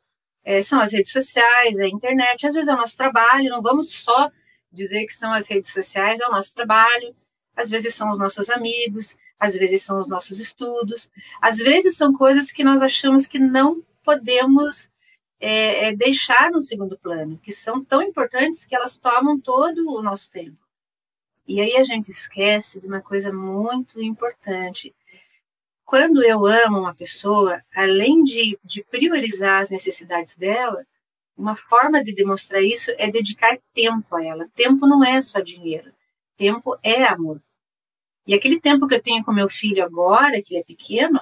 É, 0.42 0.62
são 0.62 0.80
as 0.80 0.94
redes 0.94 1.12
sociais, 1.12 1.78
a 1.80 1.86
internet, 1.86 2.48
às 2.48 2.54
vezes 2.54 2.70
é 2.70 2.74
o 2.74 2.78
nosso 2.78 2.96
trabalho, 2.96 3.50
não 3.50 3.62
vamos 3.62 3.90
só 3.92 4.32
dizer 4.72 5.06
que 5.06 5.12
são 5.12 5.34
as 5.34 5.50
redes 5.50 5.74
sociais, 5.74 6.22
é 6.22 6.28
o 6.28 6.32
nosso 6.32 6.56
trabalho, 6.56 7.14
às 7.58 7.70
vezes 7.70 7.94
são 7.94 8.10
os 8.10 8.18
nossos 8.18 8.50
amigos, 8.50 9.18
às 9.38 9.58
vezes 9.58 9.82
são 9.84 10.00
os 10.00 10.08
nossos 10.08 10.40
estudos, 10.40 11.12
às 11.42 11.58
vezes 11.58 11.98
são 11.98 12.14
coisas 12.14 12.54
que 12.54 12.64
nós 12.64 12.82
achamos 12.82 13.28
que 13.28 13.38
não 13.38 13.84
podemos 14.06 14.90
é, 15.42 15.90
é, 15.90 15.96
deixar 15.96 16.50
no 16.52 16.62
segundo 16.62 16.98
plano, 16.98 17.38
que 17.44 17.52
são 17.52 17.84
tão 17.84 18.02
importantes 18.02 18.66
que 18.66 18.74
elas 18.74 18.96
tomam 18.96 19.38
todo 19.38 19.90
o 19.90 20.02
nosso 20.02 20.32
tempo. 20.32 20.58
E 21.46 21.60
aí 21.60 21.76
a 21.76 21.84
gente 21.84 22.10
esquece 22.12 22.80
de 22.80 22.88
uma 22.88 23.02
coisa 23.02 23.32
muito 23.32 24.02
importante. 24.02 24.96
Quando 25.88 26.22
eu 26.22 26.46
amo 26.46 26.80
uma 26.80 26.94
pessoa, 26.94 27.64
além 27.74 28.22
de, 28.22 28.60
de 28.62 28.84
priorizar 28.84 29.62
as 29.62 29.70
necessidades 29.70 30.36
dela, 30.36 30.86
uma 31.38 31.56
forma 31.56 32.04
de 32.04 32.14
demonstrar 32.14 32.62
isso 32.62 32.92
é 32.98 33.10
dedicar 33.10 33.58
tempo 33.74 34.14
a 34.14 34.22
ela. 34.22 34.50
Tempo 34.54 34.86
não 34.86 35.02
é 35.02 35.22
só 35.22 35.40
dinheiro. 35.40 35.94
Tempo 36.36 36.78
é 36.84 37.06
amor. 37.06 37.42
E 38.28 38.34
aquele 38.34 38.60
tempo 38.60 38.86
que 38.86 38.96
eu 38.96 39.02
tenho 39.02 39.24
com 39.24 39.32
meu 39.32 39.48
filho 39.48 39.82
agora, 39.82 40.42
que 40.42 40.56
ele 40.56 40.60
é 40.60 40.64
pequeno, 40.66 41.22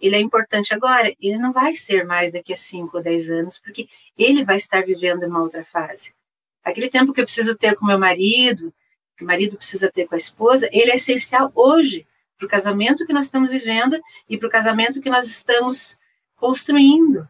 ele 0.00 0.14
é 0.14 0.20
importante 0.20 0.72
agora. 0.72 1.12
Ele 1.20 1.36
não 1.36 1.52
vai 1.52 1.74
ser 1.74 2.06
mais 2.06 2.30
daqui 2.30 2.52
a 2.52 2.56
5 2.56 2.96
ou 2.96 3.02
10 3.02 3.30
anos, 3.30 3.58
porque 3.58 3.88
ele 4.16 4.44
vai 4.44 4.58
estar 4.58 4.84
vivendo 4.84 5.24
uma 5.24 5.42
outra 5.42 5.64
fase. 5.64 6.14
Aquele 6.62 6.88
tempo 6.88 7.12
que 7.12 7.20
eu 7.20 7.24
preciso 7.24 7.56
ter 7.56 7.74
com 7.74 7.84
meu 7.84 7.98
marido, 7.98 8.72
que 9.16 9.24
o 9.24 9.26
marido 9.26 9.56
precisa 9.56 9.90
ter 9.90 10.06
com 10.06 10.14
a 10.14 10.18
esposa, 10.18 10.68
ele 10.70 10.92
é 10.92 10.94
essencial 10.94 11.50
hoje 11.52 12.06
para 12.36 12.46
o 12.46 12.48
casamento 12.48 13.06
que 13.06 13.12
nós 13.12 13.26
estamos 13.26 13.52
vivendo 13.52 14.00
e 14.28 14.36
para 14.36 14.48
o 14.48 14.50
casamento 14.50 15.00
que 15.00 15.10
nós 15.10 15.26
estamos 15.26 15.96
construindo. 16.36 17.28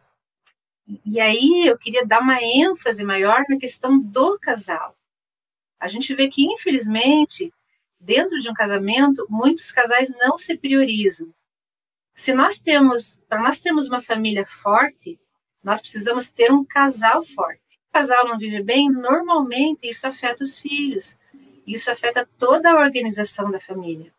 E 1.05 1.19
aí 1.19 1.65
eu 1.65 1.77
queria 1.77 2.05
dar 2.05 2.21
uma 2.21 2.41
ênfase 2.41 3.03
maior 3.03 3.43
na 3.49 3.57
questão 3.57 3.99
do 3.99 4.37
casal. 4.39 4.95
A 5.79 5.87
gente 5.87 6.13
vê 6.13 6.27
que, 6.27 6.45
infelizmente, 6.45 7.51
dentro 7.99 8.39
de 8.39 8.49
um 8.49 8.53
casamento, 8.53 9.25
muitos 9.29 9.71
casais 9.71 10.11
não 10.11 10.37
se 10.37 10.57
priorizam. 10.57 11.33
Se 12.13 12.33
nós 12.33 12.59
temos, 12.59 13.21
para 13.27 13.41
nós 13.41 13.59
termos 13.59 13.87
uma 13.87 14.01
família 14.01 14.45
forte, 14.45 15.19
nós 15.63 15.81
precisamos 15.81 16.29
ter 16.29 16.51
um 16.51 16.63
casal 16.63 17.25
forte. 17.25 17.79
O 17.89 17.93
casal 17.93 18.27
não 18.27 18.37
vive 18.37 18.61
bem, 18.61 18.89
normalmente 18.89 19.89
isso 19.89 20.07
afeta 20.07 20.43
os 20.43 20.59
filhos. 20.59 21.17
Isso 21.65 21.91
afeta 21.91 22.27
toda 22.37 22.71
a 22.71 22.79
organização 22.79 23.49
da 23.49 23.59
família. 23.59 24.13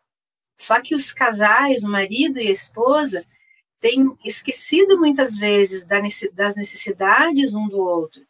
Só 0.57 0.81
que 0.81 0.95
os 0.95 1.13
casais, 1.13 1.83
o 1.83 1.89
marido 1.89 2.39
e 2.39 2.47
a 2.47 2.51
esposa, 2.51 3.25
têm 3.79 4.17
esquecido 4.25 4.97
muitas 4.97 5.37
vezes 5.37 5.85
das 6.33 6.55
necessidades 6.55 7.53
um 7.53 7.67
do 7.67 7.77
outro, 7.77 8.25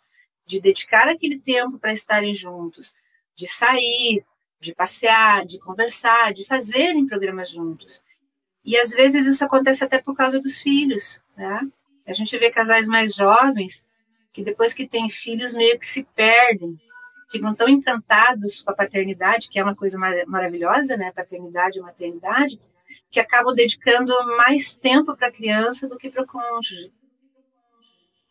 de 0.45 0.59
dedicar 0.59 1.07
aquele 1.07 1.39
tempo 1.39 1.79
para 1.79 1.93
estarem 1.93 2.33
juntos, 2.33 2.95
de 3.35 3.47
sair, 3.47 4.25
de 4.59 4.73
passear, 4.73 5.45
de 5.45 5.59
conversar, 5.59 6.33
de 6.33 6.45
fazerem 6.45 7.07
programas 7.07 7.49
juntos. 7.49 8.03
E 8.63 8.77
às 8.77 8.91
vezes 8.91 9.25
isso 9.25 9.45
acontece 9.45 9.83
até 9.83 10.01
por 10.01 10.15
causa 10.15 10.39
dos 10.39 10.61
filhos, 10.61 11.21
né? 11.37 11.61
A 12.05 12.13
gente 12.13 12.37
vê 12.37 12.49
casais 12.49 12.87
mais 12.87 13.13
jovens 13.13 13.85
que 14.33 14.43
depois 14.43 14.73
que 14.73 14.87
têm 14.87 15.09
filhos 15.09 15.53
meio 15.53 15.79
que 15.79 15.85
se 15.85 16.03
perdem, 16.15 16.79
ficam 17.29 17.53
tão 17.53 17.67
encantados 17.67 18.61
com 18.61 18.71
a 18.71 18.75
paternidade, 18.75 19.49
que 19.49 19.59
é 19.59 19.63
uma 19.63 19.75
coisa 19.75 19.97
mar 19.97 20.13
maravilhosa, 20.27 20.95
né? 20.95 21.11
Paternidade 21.11 21.77
e 21.77 21.81
maternidade, 21.81 22.59
que 23.09 23.19
acabam 23.19 23.53
dedicando 23.53 24.13
mais 24.37 24.75
tempo 24.75 25.15
para 25.15 25.27
a 25.27 25.31
criança 25.31 25.87
do 25.87 25.97
que 25.97 26.09
para 26.09 26.23
o 26.23 26.27
cônjuge. 26.27 26.91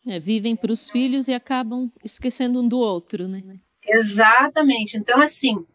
É, 0.05 0.19
vivem 0.19 0.55
para 0.55 0.71
os 0.71 0.89
filhos 0.89 1.27
e 1.27 1.33
acabam 1.33 1.91
esquecendo 2.03 2.61
um 2.61 2.67
do 2.67 2.79
outro, 2.79 3.27
né? 3.27 3.41
Exatamente. 3.85 4.97
Então, 4.97 5.19
assim, 5.19 5.65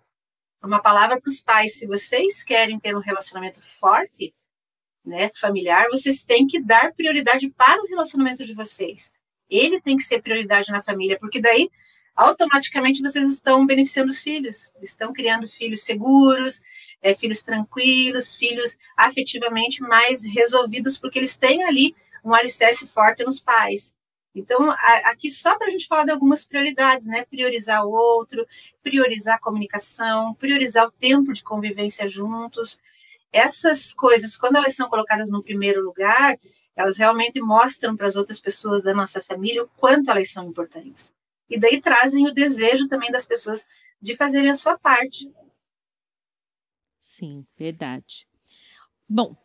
uma 0.62 0.80
palavra 0.80 1.20
para 1.20 1.28
os 1.28 1.42
pais: 1.42 1.78
se 1.78 1.86
vocês 1.86 2.42
querem 2.42 2.78
ter 2.78 2.96
um 2.96 3.00
relacionamento 3.00 3.60
forte, 3.60 4.34
né, 5.04 5.28
familiar, 5.34 5.88
vocês 5.90 6.22
têm 6.22 6.46
que 6.46 6.60
dar 6.60 6.94
prioridade 6.94 7.50
para 7.50 7.82
o 7.82 7.86
relacionamento 7.86 8.44
de 8.44 8.54
vocês. 8.54 9.10
Ele 9.50 9.80
tem 9.80 9.96
que 9.96 10.02
ser 10.02 10.22
prioridade 10.22 10.70
na 10.70 10.80
família, 10.80 11.18
porque 11.18 11.40
daí 11.40 11.68
automaticamente 12.14 13.02
vocês 13.02 13.30
estão 13.30 13.66
beneficiando 13.66 14.10
os 14.10 14.22
filhos, 14.22 14.72
estão 14.82 15.12
criando 15.12 15.48
filhos 15.48 15.82
seguros, 15.82 16.60
é, 17.02 17.14
filhos 17.14 17.42
tranquilos, 17.42 18.36
filhos 18.36 18.76
afetivamente 18.96 19.82
mais 19.82 20.24
resolvidos, 20.24 20.98
porque 20.98 21.18
eles 21.18 21.36
têm 21.36 21.64
ali 21.64 21.94
um 22.24 22.34
alicerce 22.34 22.86
forte 22.86 23.24
nos 23.24 23.40
pais. 23.40 23.94
Então, 24.34 24.70
a, 24.70 25.10
aqui 25.10 25.28
só 25.28 25.56
para 25.58 25.68
a 25.68 25.70
gente 25.70 25.86
falar 25.86 26.04
de 26.04 26.10
algumas 26.10 26.44
prioridades, 26.44 27.06
né? 27.06 27.24
Priorizar 27.24 27.84
o 27.84 27.90
outro, 27.90 28.46
priorizar 28.82 29.36
a 29.36 29.40
comunicação, 29.40 30.34
priorizar 30.34 30.86
o 30.86 30.92
tempo 30.92 31.32
de 31.32 31.42
convivência 31.42 32.08
juntos. 32.08 32.78
Essas 33.32 33.92
coisas, 33.92 34.36
quando 34.36 34.56
elas 34.56 34.74
são 34.74 34.88
colocadas 34.88 35.30
no 35.30 35.42
primeiro 35.42 35.82
lugar, 35.82 36.38
elas 36.74 36.98
realmente 36.98 37.40
mostram 37.40 37.96
para 37.96 38.06
as 38.06 38.16
outras 38.16 38.40
pessoas 38.40 38.82
da 38.82 38.94
nossa 38.94 39.22
família 39.22 39.64
o 39.64 39.68
quanto 39.76 40.10
elas 40.10 40.30
são 40.30 40.46
importantes. 40.48 41.14
E 41.52 41.58
daí 41.58 41.80
trazem 41.80 42.26
o 42.26 42.32
desejo 42.32 42.88
também 42.88 43.10
das 43.10 43.26
pessoas 43.26 43.66
de 44.00 44.16
fazerem 44.16 44.50
a 44.50 44.54
sua 44.54 44.78
parte. 44.78 45.30
Sim, 46.98 47.44
verdade. 47.58 48.26
Bom, 49.06 49.36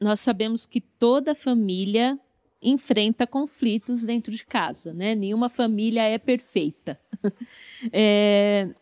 nós 0.00 0.18
sabemos 0.18 0.66
que 0.66 0.80
toda 0.80 1.36
família 1.36 2.18
enfrenta 2.60 3.28
conflitos 3.28 4.02
dentro 4.02 4.32
de 4.32 4.44
casa, 4.44 4.92
né? 4.92 5.14
Nenhuma 5.14 5.48
família 5.48 6.02
é 6.02 6.18
perfeita. 6.18 7.00
é, 7.92 8.74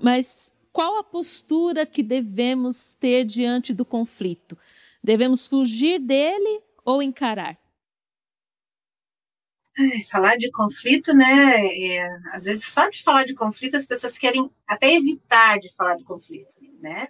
mas 0.00 0.54
qual 0.72 0.98
a 0.98 1.02
postura 1.02 1.84
que 1.84 2.02
devemos 2.02 2.94
ter 2.94 3.24
diante 3.24 3.74
do 3.74 3.84
conflito? 3.84 4.56
Devemos 5.02 5.48
fugir 5.48 5.98
dele 5.98 6.62
ou 6.84 7.02
encarar? 7.02 7.59
Falar 10.10 10.36
de 10.36 10.50
conflito, 10.50 11.12
né? 11.14 11.66
É, 11.66 12.18
às 12.32 12.44
vezes 12.44 12.64
só 12.64 12.88
de 12.88 13.02
falar 13.02 13.24
de 13.24 13.34
conflito 13.34 13.76
as 13.76 13.86
pessoas 13.86 14.18
querem 14.18 14.50
até 14.66 14.92
evitar 14.94 15.58
de 15.58 15.72
falar 15.74 15.96
de 15.96 16.04
conflito, 16.04 16.54
né? 16.80 17.08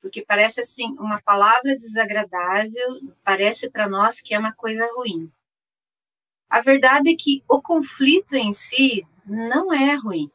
Porque 0.00 0.24
parece 0.24 0.60
assim 0.60 0.86
uma 0.98 1.20
palavra 1.22 1.76
desagradável, 1.76 3.00
parece 3.24 3.68
para 3.68 3.88
nós 3.88 4.20
que 4.20 4.34
é 4.34 4.38
uma 4.38 4.52
coisa 4.52 4.86
ruim. 4.96 5.30
A 6.48 6.60
verdade 6.60 7.10
é 7.10 7.16
que 7.18 7.42
o 7.48 7.60
conflito 7.60 8.34
em 8.34 8.52
si 8.52 9.04
não 9.26 9.72
é 9.72 9.94
ruim. 9.94 10.30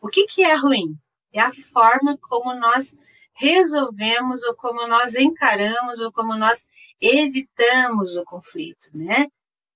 O 0.00 0.08
que, 0.08 0.26
que 0.26 0.42
é 0.42 0.54
ruim? 0.54 0.96
É 1.32 1.40
a 1.40 1.52
forma 1.72 2.16
como 2.18 2.54
nós 2.54 2.94
resolvemos, 3.34 4.42
ou 4.44 4.54
como 4.54 4.86
nós 4.86 5.14
encaramos, 5.14 6.00
ou 6.00 6.12
como 6.12 6.36
nós 6.36 6.66
evitamos 7.00 8.16
o 8.16 8.24
conflito, 8.24 8.90
né? 8.94 9.28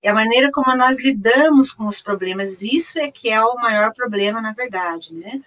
É 0.03 0.11
a 0.11 0.15
maneira 0.15 0.51
como 0.51 0.77
nós 0.77 0.99
lidamos 0.99 1.73
com 1.73 1.87
os 1.87 2.03
problemas. 2.03 2.61
Isso 2.63 2.99
é 2.99 3.11
que 3.11 3.31
é 3.31 3.41
o 3.41 3.55
maior 3.55 3.95
problema, 3.95 4.41
na 4.41 4.53
verdade, 4.53 5.15
né? 5.15 5.41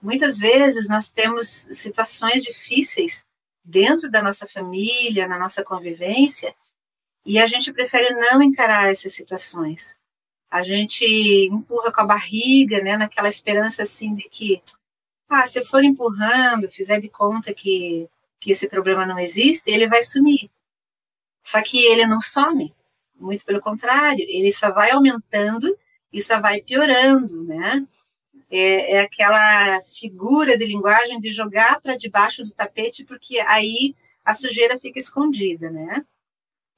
Muitas 0.00 0.38
vezes 0.38 0.88
nós 0.88 1.10
temos 1.10 1.46
situações 1.70 2.42
difíceis 2.42 3.26
dentro 3.64 4.10
da 4.10 4.22
nossa 4.22 4.46
família, 4.48 5.28
na 5.28 5.38
nossa 5.38 5.62
convivência, 5.62 6.54
e 7.24 7.38
a 7.38 7.46
gente 7.46 7.72
prefere 7.72 8.10
não 8.14 8.42
encarar 8.42 8.90
essas 8.90 9.12
situações. 9.12 9.94
A 10.50 10.62
gente 10.62 11.04
empurra 11.46 11.92
com 11.92 12.00
a 12.00 12.06
barriga, 12.06 12.82
né, 12.82 12.96
naquela 12.96 13.28
esperança 13.28 13.82
assim 13.82 14.14
de 14.14 14.28
que, 14.28 14.60
ah, 15.28 15.46
se 15.46 15.60
eu 15.60 15.66
for 15.66 15.84
empurrando, 15.84 16.70
fizer 16.70 17.00
de 17.00 17.08
conta 17.08 17.54
que, 17.54 18.08
que 18.40 18.50
esse 18.50 18.68
problema 18.68 19.06
não 19.06 19.18
existe, 19.18 19.70
ele 19.70 19.86
vai 19.86 20.02
sumir. 20.02 20.50
Só 21.44 21.62
que 21.62 21.78
ele 21.86 22.06
não 22.06 22.20
some, 22.20 22.74
muito 23.22 23.44
pelo 23.44 23.60
contrário, 23.60 24.24
ele 24.28 24.50
só 24.50 24.70
vai 24.70 24.90
aumentando 24.90 25.76
e 26.12 26.20
só 26.20 26.40
vai 26.40 26.60
piorando, 26.60 27.44
né? 27.44 27.86
É, 28.50 28.96
é 28.96 29.00
aquela 29.00 29.80
figura 29.82 30.58
de 30.58 30.66
linguagem 30.66 31.20
de 31.20 31.30
jogar 31.30 31.80
para 31.80 31.96
debaixo 31.96 32.44
do 32.44 32.50
tapete, 32.50 33.04
porque 33.04 33.38
aí 33.40 33.94
a 34.24 34.34
sujeira 34.34 34.78
fica 34.78 34.98
escondida, 34.98 35.70
né? 35.70 36.04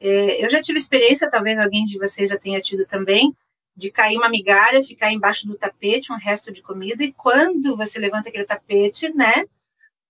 É, 0.00 0.44
eu 0.44 0.50
já 0.50 0.60
tive 0.60 0.78
experiência, 0.78 1.30
talvez 1.30 1.58
alguém 1.58 1.84
de 1.84 1.98
vocês 1.98 2.30
já 2.30 2.38
tenha 2.38 2.60
tido 2.60 2.86
também, 2.86 3.34
de 3.76 3.90
cair 3.90 4.16
uma 4.16 4.28
migalha, 4.28 4.82
ficar 4.82 5.10
embaixo 5.12 5.46
do 5.46 5.56
tapete, 5.56 6.12
um 6.12 6.16
resto 6.16 6.52
de 6.52 6.62
comida, 6.62 7.02
e 7.02 7.12
quando 7.12 7.76
você 7.76 7.98
levanta 7.98 8.28
aquele 8.28 8.44
tapete, 8.44 9.12
né, 9.12 9.44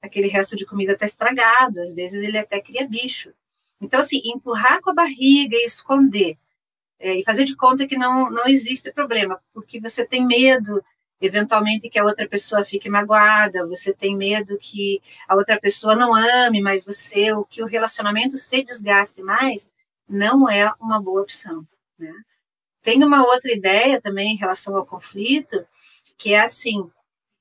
aquele 0.03 0.29
resto 0.29 0.55
de 0.57 0.67
comida 0.67 0.93
está 0.93 1.07
estragado, 1.07 1.81
às 1.81 1.95
vezes 1.95 2.23
ele 2.23 2.39
até 2.39 2.61
cria 2.61 2.87
bicho. 2.87 3.33
Então, 3.81 4.01
assim, 4.01 4.21
empurrar 4.25 4.81
com 4.81 4.91
a 4.91 4.95
barriga 4.95 5.57
e 5.57 5.65
esconder, 5.65 6.37
é, 6.99 7.19
e 7.19 7.25
fazer 7.25 7.45
de 7.45 7.57
conta 7.57 7.87
que 7.87 7.97
não, 7.97 8.31
não 8.31 8.47
existe 8.47 8.93
problema, 8.93 9.41
porque 9.53 9.81
você 9.81 10.07
tem 10.07 10.27
medo, 10.27 10.83
eventualmente, 11.21 11.89
que 11.89 11.99
a 11.99 12.05
outra 12.05 12.29
pessoa 12.29 12.65
fique 12.65 12.89
magoada, 12.89 13.67
você 13.67 13.93
tem 13.93 14.17
medo 14.17 14.59
que 14.59 15.01
a 15.29 15.35
outra 15.35 15.61
pessoa 15.61 15.95
não 15.95 16.15
ame 16.15 16.61
mais 16.63 16.85
você, 16.85 17.33
ou 17.33 17.45
que 17.45 17.63
o 17.63 17.67
relacionamento 17.67 18.39
se 18.39 18.63
desgaste 18.63 19.23
mais, 19.23 19.71
não 20.09 20.49
é 20.49 20.71
uma 20.81 21.01
boa 21.01 21.23
opção. 21.23 21.67
Né? 21.99 22.13
Tem 22.83 23.03
uma 23.03 23.23
outra 23.23 23.53
ideia 23.53 24.01
também 24.01 24.33
em 24.33 24.37
relação 24.37 24.77
ao 24.77 24.87
conflito, 24.87 25.67
que 26.17 26.35
é 26.35 26.41
assim, 26.41 26.91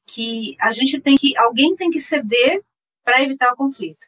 que 0.05 0.55
a 0.59 0.71
gente 0.71 0.99
tem 0.99 1.15
que, 1.15 1.37
alguém 1.37 1.75
tem 1.75 1.89
que 1.89 1.99
ceder 1.99 2.63
para 3.03 3.21
evitar 3.21 3.51
o 3.53 3.55
conflito. 3.55 4.07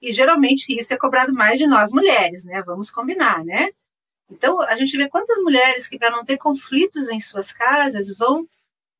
E 0.00 0.12
geralmente 0.12 0.72
isso 0.78 0.94
é 0.94 0.96
cobrado 0.96 1.32
mais 1.32 1.58
de 1.58 1.66
nós 1.66 1.90
mulheres, 1.92 2.44
né? 2.44 2.62
Vamos 2.62 2.90
combinar, 2.90 3.44
né? 3.44 3.70
Então 4.30 4.60
a 4.60 4.76
gente 4.76 4.96
vê 4.96 5.08
quantas 5.08 5.40
mulheres 5.40 5.88
que 5.88 5.98
para 5.98 6.10
não 6.10 6.24
ter 6.24 6.36
conflitos 6.36 7.08
em 7.08 7.20
suas 7.20 7.52
casas 7.52 8.14
vão 8.16 8.46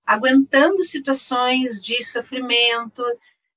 aguentando 0.07 0.83
situações 0.83 1.81
de 1.81 2.03
sofrimento, 2.03 3.03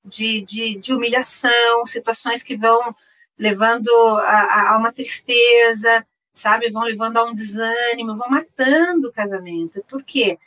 de, 0.04 0.42
de, 0.42 0.78
de 0.78 0.92
humilhação, 0.92 1.86
situações 1.86 2.42
que 2.42 2.56
vão 2.56 2.94
levando 3.38 3.88
a, 4.18 4.74
a, 4.74 4.78
uma 4.78 4.92
tristeza, 4.92 6.06
sabe? 6.32 6.70
Vão 6.70 6.82
levando 6.82 7.16
a 7.16 7.24
um 7.24 7.34
desânimo, 7.34 8.16
vão 8.16 8.28
matando 8.28 9.08
o 9.08 9.12
casamento. 9.12 9.82
Por 9.88 10.04
quê? 10.04 10.38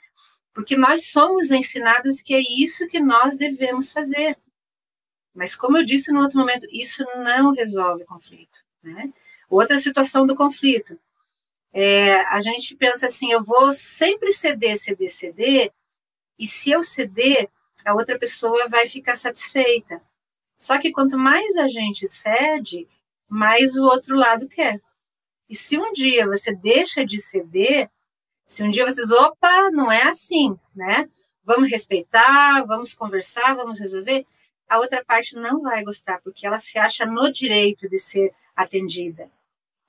Porque 0.54 0.78
nós 0.78 1.12
somos 1.12 1.52
ensinadas 1.52 2.22
que 2.22 2.34
é 2.34 2.40
isso 2.40 2.88
que 2.88 3.00
nós 3.00 3.38
devemos 3.38 3.92
fazer. 3.92 4.38
Mas, 5.36 5.56
como 5.56 5.78
eu 5.78 5.86
disse 5.86 6.12
no 6.12 6.21
outro 6.21 6.39
momento, 6.39 6.65
isso 6.71 7.04
não 7.17 7.54
resolve 7.54 8.04
o 8.04 8.08
conflito. 8.08 8.63
Né? 8.82 9.13
Outra 9.50 9.78
situação 9.78 10.26
do 10.26 10.36
conflito. 10.36 10.98
É, 11.74 12.21
a 12.34 12.39
gente 12.39 12.74
pensa 12.76 13.08
assim: 13.08 13.32
eu 13.32 13.43
vou 13.43 13.71
sempre 13.71 14.32
ceder, 14.32 14.78
ceder, 14.78 15.12
ceder, 15.12 15.74
e 16.39 16.48
se 16.48 16.71
eu 16.71 16.82
ceder, 16.82 17.50
a 17.86 17.93
outra 17.93 18.17
pessoa 18.17 18.69
vai 18.69 18.88
ficar 18.88 19.15
satisfeita. 19.15 20.02
Só 20.58 20.80
que 20.80 20.91
quanto 20.91 21.17
mais 21.17 21.58
a 21.58 21.67
gente 21.67 22.08
cede, 22.08 22.88
mais 23.28 23.76
o 23.76 23.84
outro 23.84 24.15
lado 24.15 24.48
quer. 24.48 24.82
E 25.50 25.56
se 25.56 25.78
um 25.78 25.91
dia 25.91 26.26
você 26.26 26.56
deixa 26.56 27.06
de 27.06 27.19
ceder, 27.21 27.89
se 28.48 28.63
um 28.63 28.69
dia 28.69 28.86
vocês, 28.86 29.12
opa, 29.12 29.69
não 29.71 29.91
é 29.91 30.04
assim, 30.04 30.58
né? 30.74 31.10
Vamos 31.43 31.69
respeitar, 31.69 32.63
vamos 32.65 32.93
conversar, 32.93 33.54
vamos 33.54 33.80
resolver, 33.80 34.26
a 34.69 34.80
outra 34.80 35.04
parte 35.04 35.36
não 35.36 35.62
vai 35.62 35.84
gostar, 35.84 36.19
porque 36.21 36.45
ela 36.45 36.58
se 36.58 36.78
acha 36.78 37.06
no 37.06 37.32
direito 37.32 37.89
de 37.89 37.97
ser 37.97 38.34
atendida. 38.56 39.30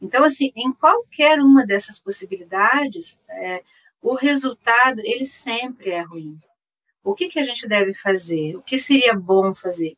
Então, 0.01 0.25
assim, 0.25 0.53
em 0.55 0.73
qualquer 0.73 1.41
uma 1.41 1.65
dessas 1.65 1.99
possibilidades, 1.99 3.19
é, 3.29 3.63
o 4.03 4.15
resultado, 4.15 5.01
ele 5.05 5.25
sempre 5.25 5.91
é 5.91 6.03
ruim. 6.03 6.39
O 7.03 7.15
que, 7.15 7.29
que 7.29 7.39
a 7.39 7.45
gente 7.45 7.67
deve 7.67 7.95
fazer? 7.95 8.57
O 8.57 8.63
que 8.63 8.79
seria 8.79 9.15
bom 9.15 9.55
fazer? 9.55 9.97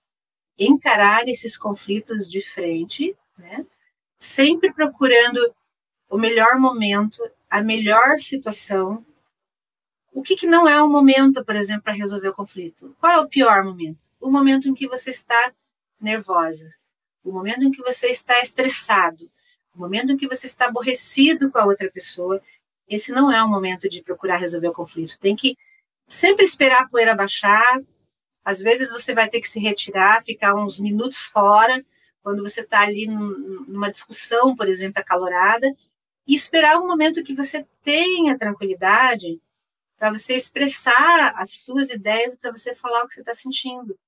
encarar 0.58 1.28
esses 1.28 1.56
conflitos 1.56 2.28
de 2.28 2.42
frente, 2.42 3.16
né? 3.36 3.64
sempre 4.18 4.72
procurando 4.72 5.54
o 6.10 6.18
melhor 6.18 6.58
momento, 6.58 7.22
a 7.48 7.62
melhor 7.62 8.18
situação. 8.18 9.04
O 10.12 10.22
que, 10.22 10.34
que 10.34 10.46
não 10.46 10.66
é 10.66 10.82
o 10.82 10.88
momento, 10.88 11.44
por 11.44 11.54
exemplo, 11.54 11.84
para 11.84 11.92
resolver 11.92 12.28
o 12.28 12.34
conflito? 12.34 12.96
Qual 12.98 13.12
é 13.12 13.18
o 13.18 13.28
pior 13.28 13.62
momento? 13.62 14.07
O 14.20 14.30
momento 14.30 14.68
em 14.68 14.74
que 14.74 14.88
você 14.88 15.10
está 15.10 15.52
nervosa, 16.00 16.68
o 17.24 17.32
momento 17.32 17.64
em 17.64 17.70
que 17.70 17.82
você 17.82 18.08
está 18.08 18.40
estressado, 18.40 19.30
o 19.74 19.78
momento 19.78 20.12
em 20.12 20.16
que 20.16 20.26
você 20.26 20.46
está 20.46 20.66
aborrecido 20.66 21.50
com 21.50 21.58
a 21.58 21.64
outra 21.64 21.90
pessoa. 21.90 22.42
Esse 22.88 23.12
não 23.12 23.30
é 23.30 23.42
o 23.42 23.48
momento 23.48 23.88
de 23.88 24.02
procurar 24.02 24.36
resolver 24.36 24.68
o 24.68 24.72
conflito. 24.72 25.18
Tem 25.18 25.36
que 25.36 25.56
sempre 26.06 26.44
esperar 26.44 26.82
a 26.82 26.88
poeira 26.88 27.14
baixar, 27.14 27.80
às 28.44 28.60
vezes 28.60 28.90
você 28.90 29.14
vai 29.14 29.28
ter 29.28 29.40
que 29.40 29.48
se 29.48 29.60
retirar, 29.60 30.24
ficar 30.24 30.54
uns 30.54 30.80
minutos 30.80 31.26
fora, 31.26 31.84
quando 32.22 32.42
você 32.42 32.62
está 32.62 32.80
ali 32.80 33.06
numa 33.06 33.90
discussão, 33.90 34.56
por 34.56 34.68
exemplo, 34.68 35.00
acalorada, 35.00 35.70
e 36.26 36.34
esperar 36.34 36.78
um 36.78 36.86
momento 36.86 37.22
que 37.22 37.34
você 37.34 37.66
tenha 37.82 38.38
tranquilidade 38.38 39.40
para 39.98 40.10
você 40.10 40.34
expressar 40.34 41.34
as 41.36 41.50
suas 41.50 41.90
ideias, 41.90 42.36
para 42.36 42.50
você 42.50 42.74
falar 42.74 43.04
o 43.04 43.06
que 43.06 43.14
você 43.14 43.20
está 43.20 43.34
sentindo. 43.34 43.98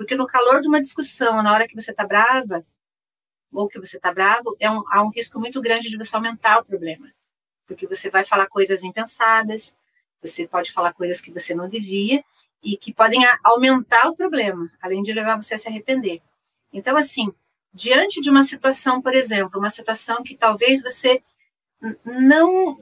Porque 0.00 0.14
no 0.14 0.26
calor 0.26 0.62
de 0.62 0.68
uma 0.68 0.80
discussão, 0.80 1.42
na 1.42 1.52
hora 1.52 1.68
que 1.68 1.74
você 1.74 1.90
está 1.90 2.06
brava, 2.06 2.64
ou 3.52 3.68
que 3.68 3.78
você 3.78 3.98
está 3.98 4.10
bravo, 4.10 4.56
é 4.58 4.70
um, 4.70 4.82
há 4.88 5.02
um 5.02 5.10
risco 5.10 5.38
muito 5.38 5.60
grande 5.60 5.90
de 5.90 5.98
você 5.98 6.16
aumentar 6.16 6.58
o 6.58 6.64
problema. 6.64 7.12
Porque 7.66 7.86
você 7.86 8.08
vai 8.08 8.24
falar 8.24 8.48
coisas 8.48 8.82
impensadas, 8.82 9.74
você 10.22 10.48
pode 10.48 10.72
falar 10.72 10.94
coisas 10.94 11.20
que 11.20 11.30
você 11.30 11.54
não 11.54 11.68
devia 11.68 12.24
e 12.64 12.78
que 12.78 12.94
podem 12.94 13.20
aumentar 13.44 14.08
o 14.08 14.16
problema, 14.16 14.72
além 14.80 15.02
de 15.02 15.12
levar 15.12 15.36
você 15.36 15.52
a 15.52 15.58
se 15.58 15.68
arrepender. 15.68 16.22
Então, 16.72 16.96
assim, 16.96 17.30
diante 17.70 18.22
de 18.22 18.30
uma 18.30 18.42
situação, 18.42 19.02
por 19.02 19.14
exemplo, 19.14 19.60
uma 19.60 19.68
situação 19.68 20.22
que 20.22 20.34
talvez 20.34 20.80
você 20.80 21.22
não. 22.06 22.80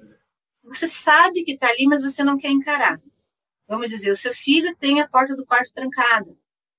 Você 0.62 0.86
sabe 0.86 1.42
que 1.42 1.54
está 1.54 1.66
ali, 1.66 1.84
mas 1.88 2.00
você 2.00 2.22
não 2.22 2.38
quer 2.38 2.50
encarar. 2.50 3.02
Vamos 3.66 3.90
dizer, 3.90 4.12
o 4.12 4.16
seu 4.16 4.32
filho 4.32 4.76
tem 4.76 5.00
a 5.00 5.08
porta 5.08 5.34
do 5.34 5.44
quarto 5.44 5.72
trancada. 5.72 6.37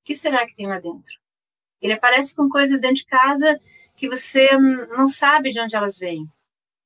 Que 0.10 0.16
será 0.16 0.44
que 0.48 0.56
tem 0.56 0.66
lá 0.66 0.80
dentro? 0.80 1.20
Ele 1.80 1.94
aparece 1.94 2.36
com 2.36 2.50
coisas 2.50 2.80
dentro 2.80 2.96
de 2.96 3.06
casa 3.06 3.62
que 3.96 4.10
você 4.10 4.58
não 4.58 5.08
sabe 5.08 5.52
de 5.52 5.60
onde 5.60 5.76
elas 5.76 6.00
vêm. 6.00 6.26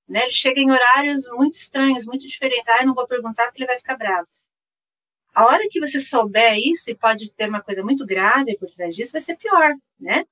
Né? 0.06 0.24
Ele 0.24 0.32
chega 0.34 0.60
em 0.60 0.70
horários 0.70 1.26
muito 1.30 1.56
estranhos, 1.56 2.06
muito 2.06 2.28
diferentes. 2.28 2.68
Ah, 2.68 2.82
eu 2.82 2.88
não 2.88 2.94
vou 2.94 3.08
perguntar 3.08 3.46
porque 3.46 3.62
ele 3.62 3.68
vai 3.68 3.78
ficar 3.78 3.96
bravo. 3.96 4.28
A 5.34 5.46
hora 5.46 5.64
que 5.72 5.80
você 5.80 6.02
souber 6.02 6.58
isso, 6.58 6.92
e 6.92 6.96
pode 6.96 7.32
ter 7.32 7.48
uma 7.48 7.62
coisa 7.62 7.82
muito 7.82 8.06
grave 8.06 8.58
por 8.58 8.70
trás 8.72 8.94
disso, 8.94 9.14
vai 9.14 9.22
ser 9.22 9.38
pior, 9.38 9.74
né? 9.98 10.26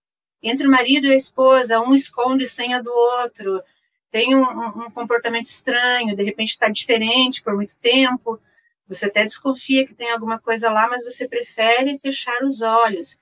Entre 0.44 0.68
o 0.68 0.70
marido 0.70 1.08
e 1.08 1.14
a 1.14 1.16
esposa, 1.16 1.80
um 1.80 1.96
esconde 1.96 2.46
senha 2.46 2.84
do 2.84 2.92
outro, 2.92 3.64
tem 4.12 4.36
um, 4.36 4.42
um 4.42 4.92
comportamento 4.92 5.46
estranho, 5.46 6.14
de 6.14 6.24
repente 6.26 6.50
está 6.50 6.68
diferente 6.68 7.42
por 7.42 7.56
muito 7.56 7.74
tempo, 7.78 8.38
você 8.92 9.06
até 9.06 9.24
desconfia 9.24 9.88
que 9.88 9.94
tem 9.94 10.12
alguma 10.12 10.38
coisa 10.38 10.70
lá, 10.70 10.86
mas 10.90 11.02
você 11.02 11.26
prefere 11.26 11.98
fechar 11.98 12.44
os 12.44 12.62
olhos. 12.62 13.18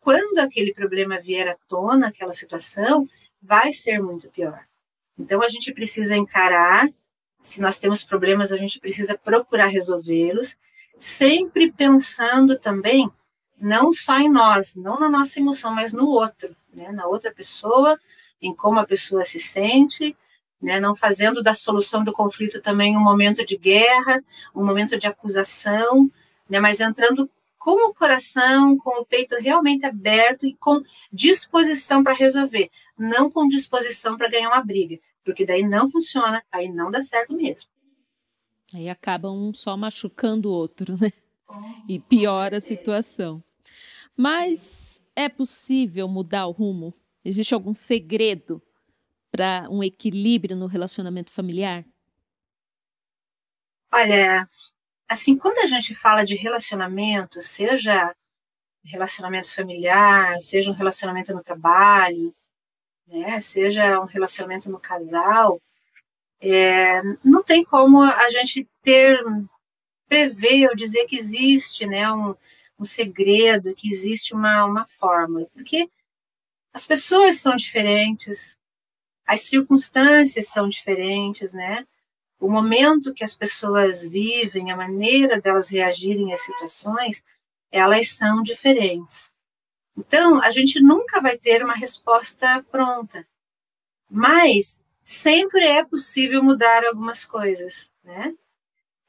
Quando 0.00 0.40
aquele 0.40 0.74
problema 0.74 1.20
vier 1.20 1.48
à 1.48 1.56
tona, 1.68 2.08
aquela 2.08 2.32
situação, 2.32 3.08
vai 3.40 3.72
ser 3.72 4.02
muito 4.02 4.28
pior. 4.30 4.64
Então 5.16 5.40
a 5.40 5.48
gente 5.48 5.72
precisa 5.72 6.16
encarar, 6.16 6.88
se 7.40 7.60
nós 7.60 7.78
temos 7.78 8.02
problemas, 8.02 8.50
a 8.50 8.56
gente 8.56 8.80
precisa 8.80 9.16
procurar 9.16 9.66
resolvê-los, 9.66 10.56
sempre 10.98 11.70
pensando 11.70 12.58
também 12.58 13.08
não 13.60 13.92
só 13.92 14.18
em 14.18 14.28
nós, 14.28 14.74
não 14.74 14.98
na 14.98 15.08
nossa 15.08 15.38
emoção, 15.38 15.72
mas 15.72 15.92
no 15.92 16.08
outro, 16.08 16.56
né? 16.74 16.90
na 16.90 17.06
outra 17.06 17.32
pessoa, 17.32 17.96
em 18.40 18.52
como 18.52 18.80
a 18.80 18.84
pessoa 18.84 19.24
se 19.24 19.38
sente, 19.38 20.16
né, 20.62 20.78
não 20.78 20.94
fazendo 20.94 21.42
da 21.42 21.52
solução 21.52 22.04
do 22.04 22.12
conflito 22.12 22.60
também 22.60 22.96
um 22.96 23.02
momento 23.02 23.44
de 23.44 23.56
guerra, 23.56 24.22
um 24.54 24.64
momento 24.64 24.96
de 24.96 25.06
acusação, 25.06 26.10
né, 26.48 26.60
mas 26.60 26.80
entrando 26.80 27.28
com 27.58 27.88
o 27.88 27.94
coração, 27.94 28.76
com 28.78 29.00
o 29.00 29.04
peito 29.04 29.36
realmente 29.36 29.84
aberto 29.84 30.46
e 30.46 30.54
com 30.54 30.82
disposição 31.12 32.02
para 32.02 32.14
resolver, 32.14 32.70
não 32.98 33.30
com 33.30 33.48
disposição 33.48 34.16
para 34.16 34.28
ganhar 34.28 34.48
uma 34.48 34.62
briga, 34.64 34.98
porque 35.24 35.44
daí 35.44 35.62
não 35.62 35.90
funciona, 35.90 36.42
aí 36.50 36.68
não 36.68 36.90
dá 36.90 37.02
certo 37.02 37.34
mesmo. 37.34 37.68
Aí 38.74 38.88
acaba 38.88 39.30
um 39.30 39.52
só 39.52 39.76
machucando 39.76 40.48
o 40.48 40.52
outro, 40.52 40.96
né? 40.98 41.10
E 41.88 42.00
piora 42.00 42.56
a 42.56 42.60
situação. 42.60 43.44
Mas 44.16 45.02
é 45.14 45.28
possível 45.28 46.08
mudar 46.08 46.46
o 46.46 46.52
rumo? 46.52 46.94
Existe 47.24 47.54
algum 47.54 47.74
segredo 47.74 48.60
para 49.32 49.66
um 49.70 49.82
equilíbrio 49.82 50.54
no 50.54 50.66
relacionamento 50.66 51.32
familiar? 51.32 51.82
Olha, 53.90 54.46
assim, 55.08 55.36
quando 55.36 55.58
a 55.58 55.66
gente 55.66 55.94
fala 55.94 56.22
de 56.22 56.34
relacionamento, 56.34 57.40
seja 57.40 58.14
relacionamento 58.84 59.52
familiar, 59.52 60.38
seja 60.40 60.70
um 60.70 60.74
relacionamento 60.74 61.32
no 61.32 61.42
trabalho, 61.42 62.34
né, 63.06 63.40
seja 63.40 64.00
um 64.00 64.04
relacionamento 64.04 64.68
no 64.70 64.78
casal, 64.78 65.60
é, 66.40 67.00
não 67.24 67.42
tem 67.42 67.64
como 67.64 68.02
a 68.02 68.30
gente 68.30 68.68
ter, 68.82 69.18
prever 70.08 70.68
ou 70.68 70.76
dizer 70.76 71.06
que 71.06 71.16
existe 71.16 71.86
né, 71.86 72.12
um, 72.12 72.34
um 72.78 72.84
segredo, 72.84 73.74
que 73.74 73.88
existe 73.88 74.34
uma, 74.34 74.64
uma 74.64 74.86
fórmula, 74.86 75.46
porque 75.54 75.88
as 76.74 76.86
pessoas 76.86 77.36
são 77.36 77.54
diferentes, 77.54 78.58
as 79.26 79.40
circunstâncias 79.40 80.48
são 80.48 80.68
diferentes, 80.68 81.52
né? 81.52 81.86
O 82.40 82.50
momento 82.50 83.14
que 83.14 83.24
as 83.24 83.36
pessoas 83.36 84.06
vivem, 84.06 84.70
a 84.70 84.76
maneira 84.76 85.40
delas 85.40 85.70
reagirem 85.70 86.32
às 86.32 86.42
situações, 86.42 87.22
elas 87.70 88.08
são 88.10 88.42
diferentes. 88.42 89.32
Então, 89.96 90.42
a 90.42 90.50
gente 90.50 90.80
nunca 90.80 91.20
vai 91.20 91.36
ter 91.38 91.62
uma 91.64 91.74
resposta 91.74 92.64
pronta, 92.70 93.26
mas 94.10 94.82
sempre 95.04 95.64
é 95.64 95.84
possível 95.84 96.42
mudar 96.42 96.84
algumas 96.84 97.24
coisas, 97.24 97.90
né? 98.02 98.34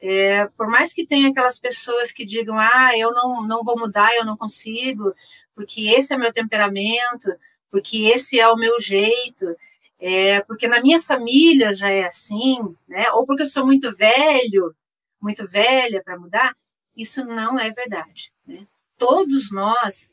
É, 0.00 0.46
por 0.48 0.68
mais 0.68 0.92
que 0.92 1.06
tenha 1.06 1.30
aquelas 1.30 1.58
pessoas 1.58 2.12
que 2.12 2.24
digam, 2.24 2.58
ah, 2.58 2.90
eu 2.96 3.10
não, 3.12 3.46
não 3.46 3.64
vou 3.64 3.78
mudar, 3.78 4.14
eu 4.14 4.24
não 4.24 4.36
consigo, 4.36 5.14
porque 5.54 5.88
esse 5.88 6.12
é 6.12 6.18
meu 6.18 6.32
temperamento, 6.32 7.30
porque 7.70 8.02
esse 8.08 8.38
é 8.38 8.46
o 8.48 8.56
meu 8.56 8.78
jeito, 8.80 9.56
é, 10.06 10.42
porque 10.42 10.68
na 10.68 10.82
minha 10.82 11.00
família 11.00 11.72
já 11.72 11.88
é 11.88 12.04
assim, 12.04 12.58
né? 12.86 13.10
Ou 13.12 13.24
porque 13.24 13.40
eu 13.40 13.46
sou 13.46 13.64
muito 13.64 13.90
velho, 13.90 14.76
muito 15.18 15.46
velha 15.46 16.02
para 16.04 16.18
mudar. 16.18 16.54
Isso 16.94 17.24
não 17.24 17.58
é 17.58 17.70
verdade, 17.70 18.30
né? 18.46 18.66
Todos 18.98 19.50
nós 19.50 20.10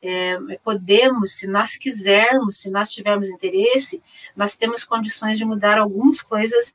é, 0.00 0.38
podemos, 0.62 1.32
se 1.32 1.48
nós 1.48 1.76
quisermos, 1.76 2.60
se 2.60 2.70
nós 2.70 2.92
tivermos 2.92 3.28
interesse, 3.28 4.00
nós 4.36 4.54
temos 4.54 4.84
condições 4.84 5.36
de 5.36 5.44
mudar 5.44 5.78
algumas 5.78 6.22
coisas 6.22 6.72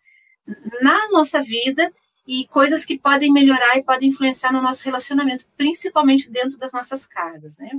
na 0.81 1.07
nossa 1.11 1.41
vida 1.41 1.93
e 2.27 2.45
coisas 2.47 2.83
que 2.83 2.99
podem 2.99 3.31
melhorar 3.31 3.77
e 3.77 3.83
podem 3.83 4.09
influenciar 4.09 4.51
no 4.51 4.61
nosso 4.61 4.83
relacionamento, 4.83 5.45
principalmente 5.55 6.29
dentro 6.29 6.57
das 6.57 6.73
nossas 6.73 7.07
casas, 7.07 7.57
né? 7.57 7.71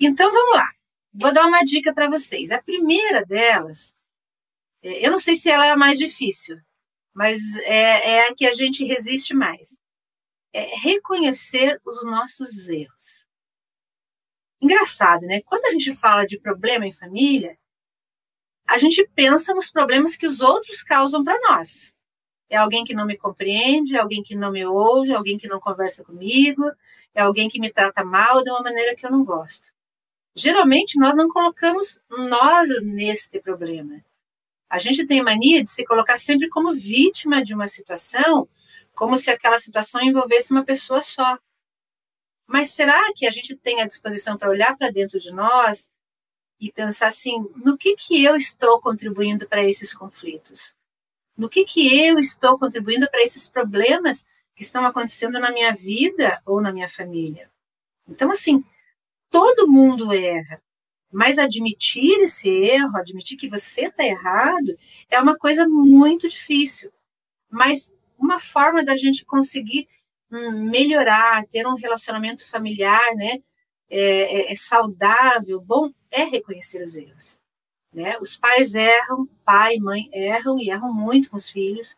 Então 0.00 0.32
vamos 0.32 0.56
lá. 0.56 0.68
Vou 1.14 1.32
dar 1.32 1.46
uma 1.46 1.62
dica 1.62 1.92
para 1.92 2.08
vocês. 2.08 2.50
A 2.50 2.62
primeira 2.62 3.24
delas, 3.24 3.94
é, 4.82 5.06
eu 5.06 5.10
não 5.10 5.18
sei 5.18 5.34
se 5.34 5.50
ela 5.50 5.66
é 5.66 5.70
a 5.70 5.76
mais 5.76 5.98
difícil, 5.98 6.58
mas 7.12 7.56
é, 7.58 8.16
é 8.16 8.28
a 8.28 8.34
que 8.34 8.46
a 8.46 8.52
gente 8.52 8.84
resiste 8.84 9.34
mais. 9.34 9.80
É 10.54 10.64
reconhecer 10.80 11.78
os 11.84 12.02
nossos 12.04 12.68
erros. 12.68 13.26
Engraçado, 14.60 15.22
né? 15.26 15.42
Quando 15.42 15.66
a 15.66 15.70
gente 15.72 15.94
fala 15.94 16.24
de 16.26 16.38
problema 16.38 16.86
em 16.86 16.92
família, 16.92 17.58
a 18.66 18.78
gente 18.78 19.06
pensa 19.14 19.52
nos 19.54 19.70
problemas 19.70 20.16
que 20.16 20.26
os 20.26 20.40
outros 20.40 20.82
causam 20.82 21.22
para 21.22 21.38
nós. 21.48 21.92
É 22.48 22.56
alguém 22.56 22.84
que 22.84 22.94
não 22.94 23.06
me 23.06 23.16
compreende, 23.18 23.96
é 23.96 24.00
alguém 24.00 24.22
que 24.22 24.34
não 24.34 24.52
me 24.52 24.64
ouve, 24.64 25.10
é 25.10 25.14
alguém 25.14 25.36
que 25.36 25.48
não 25.48 25.58
conversa 25.60 26.04
comigo, 26.04 26.70
é 27.14 27.22
alguém 27.22 27.48
que 27.48 27.60
me 27.60 27.70
trata 27.70 28.04
mal 28.04 28.42
de 28.42 28.50
uma 28.50 28.62
maneira 28.62 28.94
que 28.94 29.04
eu 29.04 29.10
não 29.10 29.24
gosto 29.24 29.72
geralmente 30.34 30.98
nós 30.98 31.16
não 31.16 31.28
colocamos 31.28 32.00
nós 32.10 32.68
neste 32.82 33.40
problema. 33.40 34.02
A 34.68 34.78
gente 34.78 35.06
tem 35.06 35.22
mania 35.22 35.62
de 35.62 35.68
se 35.68 35.84
colocar 35.84 36.16
sempre 36.16 36.48
como 36.48 36.74
vítima 36.74 37.42
de 37.42 37.54
uma 37.54 37.66
situação, 37.66 38.48
como 38.94 39.16
se 39.16 39.30
aquela 39.30 39.58
situação 39.58 40.00
envolvesse 40.00 40.52
uma 40.52 40.64
pessoa 40.64 41.02
só. 41.02 41.38
Mas 42.46 42.70
será 42.70 43.00
que 43.14 43.26
a 43.26 43.30
gente 43.30 43.54
tem 43.56 43.80
a 43.80 43.86
disposição 43.86 44.36
para 44.36 44.48
olhar 44.48 44.76
para 44.76 44.90
dentro 44.90 45.18
de 45.18 45.30
nós 45.30 45.90
e 46.60 46.72
pensar 46.72 47.08
assim, 47.08 47.38
no 47.56 47.76
que 47.76 47.96
que 47.96 48.24
eu 48.24 48.36
estou 48.36 48.80
contribuindo 48.80 49.46
para 49.48 49.62
esses 49.62 49.94
conflitos? 49.94 50.74
No 51.36 51.48
que 51.48 51.64
que 51.64 52.06
eu 52.06 52.18
estou 52.18 52.58
contribuindo 52.58 53.10
para 53.10 53.22
esses 53.22 53.48
problemas 53.48 54.24
que 54.54 54.62
estão 54.62 54.84
acontecendo 54.86 55.40
na 55.40 55.50
minha 55.50 55.72
vida 55.72 56.40
ou 56.46 56.62
na 56.62 56.72
minha 56.72 56.88
família? 56.88 57.50
Então, 58.08 58.30
assim, 58.30 58.64
todo 59.32 59.66
mundo 59.66 60.12
erra. 60.12 60.62
Mas 61.10 61.38
admitir 61.38 62.20
esse 62.20 62.48
erro, 62.48 62.96
admitir 62.96 63.36
que 63.36 63.48
você 63.48 63.86
está 63.86 64.04
errado, 64.04 64.78
é 65.10 65.20
uma 65.20 65.36
coisa 65.36 65.68
muito 65.68 66.28
difícil. 66.28 66.92
Mas 67.50 67.92
uma 68.18 68.38
forma 68.38 68.84
da 68.84 68.96
gente 68.96 69.24
conseguir 69.24 69.88
hum, 70.30 70.70
melhorar, 70.70 71.44
ter 71.46 71.66
um 71.66 71.74
relacionamento 71.74 72.48
familiar, 72.48 73.14
né, 73.16 73.42
é, 73.90 74.50
é, 74.50 74.52
é 74.52 74.56
saudável, 74.56 75.60
bom, 75.60 75.90
é 76.10 76.24
reconhecer 76.24 76.82
os 76.82 76.96
erros. 76.96 77.38
Né? 77.92 78.16
Os 78.20 78.38
pais 78.38 78.74
erram, 78.74 79.28
pai 79.44 79.74
e 79.74 79.80
mãe 79.80 80.08
erram 80.12 80.58
e 80.58 80.70
erram 80.70 80.94
muito 80.94 81.30
com 81.30 81.36
os 81.36 81.50
filhos. 81.50 81.96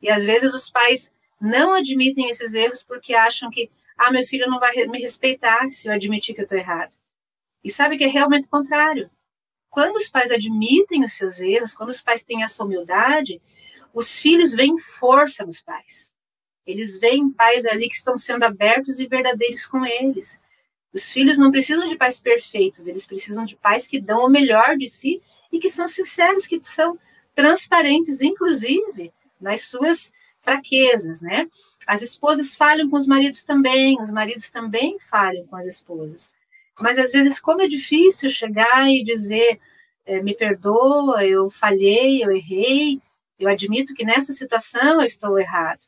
E 0.00 0.10
às 0.10 0.24
vezes 0.24 0.52
os 0.52 0.68
pais 0.68 1.10
não 1.40 1.72
admitem 1.72 2.28
esses 2.28 2.54
erros 2.54 2.82
porque 2.82 3.14
acham 3.14 3.50
que 3.50 3.70
ah, 4.02 4.12
meu 4.12 4.26
filho 4.26 4.48
não 4.48 4.58
vai 4.58 4.74
me 4.86 5.00
respeitar 5.00 5.70
se 5.70 5.88
eu 5.88 5.92
admitir 5.92 6.34
que 6.34 6.40
eu 6.40 6.44
estou 6.44 6.58
errado. 6.58 6.96
E 7.62 7.70
sabe 7.70 7.96
que 7.96 8.04
é 8.04 8.08
realmente 8.08 8.46
o 8.46 8.50
contrário. 8.50 9.10
Quando 9.70 9.96
os 9.96 10.08
pais 10.08 10.30
admitem 10.30 11.04
os 11.04 11.12
seus 11.14 11.40
erros, 11.40 11.74
quando 11.74 11.90
os 11.90 12.02
pais 12.02 12.22
têm 12.22 12.42
essa 12.42 12.64
humildade, 12.64 13.40
os 13.94 14.20
filhos 14.20 14.52
veem 14.52 14.78
força 14.78 15.46
nos 15.46 15.60
pais. 15.60 16.12
Eles 16.66 16.98
veem 16.98 17.30
pais 17.30 17.64
ali 17.66 17.88
que 17.88 17.94
estão 17.94 18.18
sendo 18.18 18.44
abertos 18.44 19.00
e 19.00 19.06
verdadeiros 19.06 19.66
com 19.66 19.84
eles. 19.84 20.40
Os 20.92 21.10
filhos 21.10 21.38
não 21.38 21.50
precisam 21.50 21.86
de 21.86 21.96
pais 21.96 22.20
perfeitos, 22.20 22.86
eles 22.86 23.06
precisam 23.06 23.44
de 23.44 23.56
pais 23.56 23.86
que 23.86 24.00
dão 24.00 24.26
o 24.26 24.30
melhor 24.30 24.76
de 24.76 24.86
si 24.86 25.22
e 25.50 25.58
que 25.58 25.68
são 25.68 25.88
sinceros, 25.88 26.46
que 26.46 26.60
são 26.62 26.98
transparentes, 27.34 28.20
inclusive 28.20 29.12
nas 29.40 29.62
suas 29.62 30.12
fraquezas, 30.42 31.20
né? 31.20 31.46
As 31.86 32.02
esposas 32.02 32.54
falham 32.54 32.90
com 32.90 32.96
os 32.96 33.06
maridos 33.06 33.44
também, 33.44 34.00
os 34.00 34.12
maridos 34.12 34.50
também 34.50 34.96
falham 35.00 35.46
com 35.46 35.56
as 35.56 35.66
esposas. 35.66 36.32
Mas 36.80 36.98
às 36.98 37.12
vezes, 37.12 37.40
como 37.40 37.62
é 37.62 37.66
difícil 37.66 38.28
chegar 38.28 38.90
e 38.90 39.02
dizer: 39.02 39.60
é, 40.04 40.22
me 40.22 40.34
perdoa, 40.34 41.24
eu 41.24 41.48
falhei, 41.48 42.24
eu 42.24 42.30
errei, 42.32 43.00
eu 43.38 43.48
admito 43.48 43.94
que 43.94 44.04
nessa 44.04 44.32
situação 44.32 45.00
eu 45.00 45.06
estou 45.06 45.38
errado. 45.38 45.80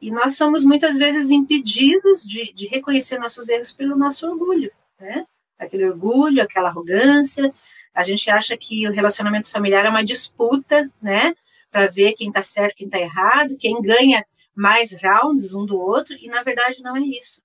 E 0.00 0.10
nós 0.10 0.36
somos 0.36 0.64
muitas 0.64 0.98
vezes 0.98 1.30
impedidos 1.30 2.22
de, 2.24 2.52
de 2.52 2.66
reconhecer 2.66 3.18
nossos 3.18 3.48
erros 3.48 3.72
pelo 3.72 3.96
nosso 3.96 4.26
orgulho, 4.26 4.70
né? 5.00 5.24
Aquele 5.58 5.88
orgulho, 5.88 6.42
aquela 6.42 6.68
arrogância. 6.68 7.54
A 7.94 8.02
gente 8.02 8.28
acha 8.28 8.56
que 8.56 8.86
o 8.88 8.92
relacionamento 8.92 9.50
familiar 9.50 9.86
é 9.86 9.88
uma 9.88 10.04
disputa, 10.04 10.90
né? 11.00 11.34
Para 11.74 11.88
ver 11.88 12.12
quem 12.12 12.28
está 12.28 12.40
certo, 12.40 12.76
quem 12.76 12.86
está 12.86 13.00
errado, 13.00 13.56
quem 13.58 13.82
ganha 13.82 14.24
mais 14.54 14.94
rounds 15.02 15.56
um 15.56 15.66
do 15.66 15.76
outro, 15.76 16.14
e 16.20 16.28
na 16.28 16.40
verdade 16.44 16.80
não 16.80 16.96
é 16.96 17.00
isso. 17.00 17.42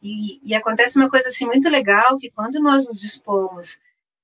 E, 0.00 0.40
e 0.42 0.54
acontece 0.54 0.96
uma 0.98 1.10
coisa 1.10 1.28
assim 1.28 1.44
muito 1.44 1.68
legal, 1.68 2.16
que 2.16 2.30
quando 2.30 2.58
nós 2.58 2.86
nos 2.86 2.98
dispomos 2.98 3.76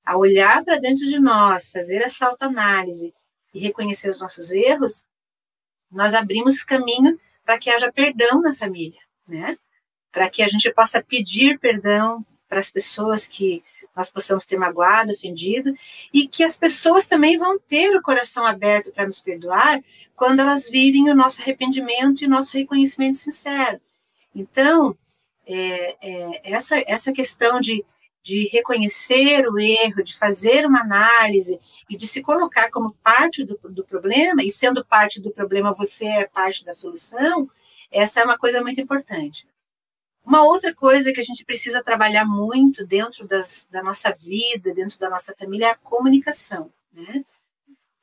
a 0.06 0.16
olhar 0.16 0.64
para 0.64 0.78
dentro 0.78 1.04
de 1.06 1.20
nós, 1.20 1.70
fazer 1.70 2.00
essa 2.00 2.28
autoanálise 2.28 3.12
e 3.52 3.59
reconhecer 3.59 4.09
os 4.09 4.20
nossos 4.20 4.52
erros, 4.52 5.04
nós 5.92 6.14
abrimos 6.14 6.62
caminho 6.62 7.20
para 7.44 7.59
que 7.59 7.68
haja 7.68 7.92
perdão 7.92 8.40
na 8.40 8.54
família, 8.54 9.02
né? 9.28 9.59
Para 10.11 10.30
que 10.30 10.42
a 10.42 10.48
gente 10.48 10.72
possa 10.72 11.02
pedir 11.02 11.59
perdão 11.59 12.24
para 12.48 12.59
as 12.59 12.70
pessoas 12.70 13.26
que 13.26 13.62
nós 13.96 14.11
possamos 14.11 14.44
ter 14.44 14.57
magoado, 14.57 15.12
ofendido, 15.12 15.74
e 16.12 16.26
que 16.26 16.44
as 16.44 16.57
pessoas 16.57 17.07
também 17.07 17.37
vão 17.37 17.59
ter 17.59 17.94
o 17.96 18.03
coração 18.03 18.46
aberto 18.46 18.92
para 18.92 19.07
nos 19.07 19.20
perdoar 19.20 19.81
quando 20.14 20.40
elas 20.40 20.68
virem 20.68 21.11
o 21.11 21.14
nosso 21.14 21.42
arrependimento 21.42 22.22
e 22.22 22.26
o 22.26 22.31
nosso 22.31 22.57
reconhecimento 22.57 23.18
sincero. 23.18 23.81
Então, 24.35 24.96
é, 25.46 25.96
é, 26.00 26.53
essa, 26.53 26.83
essa 26.87 27.12
questão 27.12 27.61
de, 27.61 27.85
de 28.22 28.48
reconhecer 28.53 29.46
o 29.48 29.59
erro, 29.59 30.03
de 30.03 30.16
fazer 30.16 30.66
uma 30.66 30.81
análise 30.81 31.59
e 31.88 31.96
de 31.96 32.07
se 32.07 32.22
colocar 32.22 32.70
como 32.70 32.94
parte 33.03 33.44
do, 33.44 33.59
do 33.64 33.85
problema, 33.85 34.42
e 34.44 34.50
sendo 34.50 34.85
parte 34.85 35.20
do 35.20 35.31
problema, 35.31 35.72
você 35.72 36.07
é 36.07 36.26
parte 36.26 36.64
da 36.64 36.72
solução, 36.72 37.48
essa 37.90 38.20
é 38.20 38.24
uma 38.24 38.38
coisa 38.38 38.62
muito 38.62 38.81
importante. 38.81 39.46
Uma 40.24 40.44
outra 40.44 40.74
coisa 40.74 41.12
que 41.12 41.20
a 41.20 41.24
gente 41.24 41.44
precisa 41.44 41.83
trabalhar 41.83 42.24
muito 42.24 42.87
dentro 42.87 43.26
das, 43.26 43.66
da 43.70 43.83
nossa 43.83 44.12
vida, 44.12 44.72
dentro 44.74 44.98
da 44.98 45.09
nossa 45.09 45.35
família, 45.38 45.66
é 45.66 45.70
a 45.70 45.76
comunicação. 45.76 46.70
Né? 46.92 47.24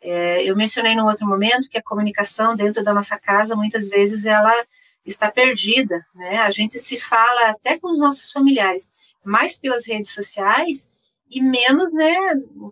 É, 0.02 0.44
eu 0.44 0.56
mencionei 0.56 0.96
no 0.96 1.06
outro 1.06 1.28
momento 1.28 1.70
que 1.70 1.78
a 1.78 1.84
comunicação 1.84 2.56
dentro 2.56 2.84
da 2.84 2.94
nossa 2.94 3.18
casa, 3.20 3.56
muitas 3.56 3.88
vezes, 3.88 4.26
ela 4.26 4.54
está 5.06 5.32
perdida. 5.32 6.06
Né? 6.14 6.40
A 6.40 6.50
gente 6.50 6.78
se 6.80 7.00
fala 7.00 7.52
até 7.52 7.80
com 7.80 7.92
os 7.92 8.00
nossos 8.00 8.32
familiares, 8.32 8.90
mais 9.24 9.58
pelas 9.58 9.88
redes 9.88 10.12
sociais 10.12 10.90
e 11.30 11.42
menos 11.42 11.94
né, 11.94 12.16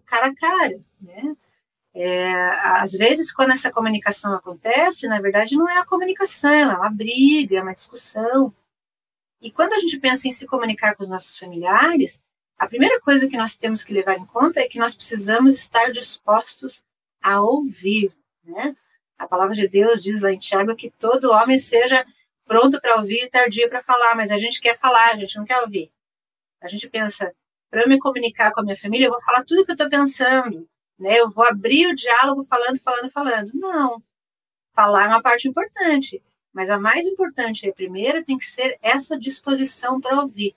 cara 0.06 0.28
a 0.28 0.36
cara. 0.36 0.80
Né? 1.02 1.36
É, 1.94 2.34
às 2.82 2.92
vezes, 2.94 3.32
quando 3.34 3.54
essa 3.54 3.72
comunicação 3.72 4.34
acontece, 4.34 5.08
na 5.08 5.22
verdade, 5.22 5.56
não 5.56 5.70
é 5.70 5.78
a 5.78 5.86
comunicação, 5.86 6.52
é 6.52 6.76
uma 6.76 6.90
briga, 6.90 7.58
é 7.58 7.62
uma 7.62 7.74
discussão. 7.74 8.54
E 9.46 9.52
quando 9.52 9.74
a 9.74 9.78
gente 9.78 10.00
pensa 10.00 10.28
em 10.28 10.32
se 10.32 10.48
comunicar 10.48 10.96
com 10.96 11.04
os 11.04 11.08
nossos 11.08 11.38
familiares, 11.38 12.20
a 12.58 12.68
primeira 12.68 13.00
coisa 13.00 13.30
que 13.30 13.38
nós 13.38 13.56
temos 13.56 13.84
que 13.84 13.94
levar 13.94 14.18
em 14.18 14.26
conta 14.26 14.60
é 14.60 14.68
que 14.68 14.80
nós 14.80 14.96
precisamos 14.96 15.54
estar 15.54 15.92
dispostos 15.92 16.82
a 17.22 17.40
ouvir, 17.40 18.12
né? 18.44 18.76
A 19.20 19.28
palavra 19.28 19.54
de 19.54 19.68
Deus 19.68 20.02
diz 20.02 20.22
lá 20.22 20.32
em 20.32 20.40
Tiago 20.40 20.76
que 20.76 20.90
todo 20.90 21.32
homem 21.32 21.60
seja 21.60 22.04
pronto 22.44 22.82
para 22.82 22.96
ouvir 22.96 23.22
e 23.22 23.30
tardio 23.30 23.70
para 23.70 23.84
falar, 23.84 24.16
mas 24.16 24.32
a 24.32 24.38
gente 24.38 24.60
quer 24.60 24.76
falar, 24.76 25.12
a 25.12 25.16
gente 25.16 25.38
não 25.38 25.46
quer 25.46 25.62
ouvir. 25.62 25.92
A 26.60 26.68
gente 26.68 26.90
pensa, 26.90 27.32
para 27.70 27.84
eu 27.84 27.88
me 27.88 28.00
comunicar 28.00 28.52
com 28.52 28.62
a 28.62 28.64
minha 28.64 28.76
família, 28.76 29.06
eu 29.06 29.12
vou 29.12 29.22
falar 29.22 29.44
tudo 29.46 29.62
o 29.62 29.66
que 29.66 29.70
eu 29.70 29.76
estou 29.76 29.88
pensando, 29.88 30.68
né? 30.98 31.20
Eu 31.20 31.30
vou 31.30 31.46
abrir 31.46 31.86
o 31.86 31.96
diálogo 31.96 32.44
falando, 32.44 32.80
falando, 32.80 33.12
falando. 33.12 33.52
Não. 33.54 34.02
Falar 34.74 35.04
é 35.04 35.08
uma 35.10 35.22
parte 35.22 35.48
importante. 35.48 36.20
Mas 36.56 36.70
a 36.70 36.80
mais 36.80 37.06
importante 37.06 37.68
a 37.68 37.74
primeira 37.74 38.24
tem 38.24 38.38
que 38.38 38.46
ser 38.46 38.80
essa 38.82 39.20
disposição 39.20 40.00
para 40.00 40.22
ouvir, 40.22 40.56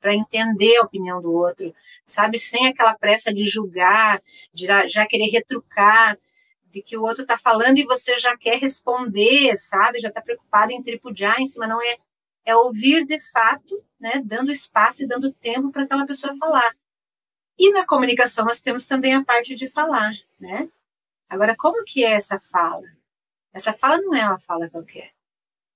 para 0.00 0.12
entender 0.12 0.76
a 0.76 0.82
opinião 0.82 1.22
do 1.22 1.32
outro, 1.32 1.72
sabe? 2.04 2.36
Sem 2.36 2.66
aquela 2.66 2.94
pressa 2.94 3.32
de 3.32 3.44
julgar, 3.44 4.20
de 4.52 4.66
já 4.88 5.06
querer 5.06 5.30
retrucar, 5.30 6.18
de 6.68 6.82
que 6.82 6.96
o 6.96 7.02
outro 7.02 7.22
está 7.22 7.38
falando 7.38 7.78
e 7.78 7.84
você 7.84 8.16
já 8.16 8.36
quer 8.36 8.58
responder, 8.58 9.56
sabe? 9.56 10.00
Já 10.00 10.08
está 10.08 10.20
preocupado 10.20 10.72
em 10.72 10.82
tripudiar 10.82 11.40
em 11.40 11.46
cima, 11.46 11.68
não 11.68 11.80
é 11.80 11.96
é 12.44 12.54
ouvir 12.54 13.04
de 13.04 13.18
fato, 13.32 13.84
né, 13.98 14.22
dando 14.24 14.52
espaço 14.52 15.02
e 15.02 15.06
dando 15.06 15.32
tempo 15.32 15.72
para 15.72 15.82
aquela 15.82 16.06
pessoa 16.06 16.36
falar. 16.36 16.76
E 17.58 17.72
na 17.72 17.84
comunicação 17.84 18.44
nós 18.44 18.60
temos 18.60 18.84
também 18.84 19.14
a 19.14 19.24
parte 19.24 19.56
de 19.56 19.68
falar, 19.68 20.12
né? 20.38 20.68
Agora, 21.28 21.56
como 21.56 21.82
que 21.82 22.04
é 22.04 22.12
essa 22.12 22.38
fala? 22.38 22.86
Essa 23.52 23.72
fala 23.72 24.00
não 24.00 24.14
é 24.14 24.24
uma 24.24 24.38
fala 24.38 24.70
qualquer. 24.70 25.15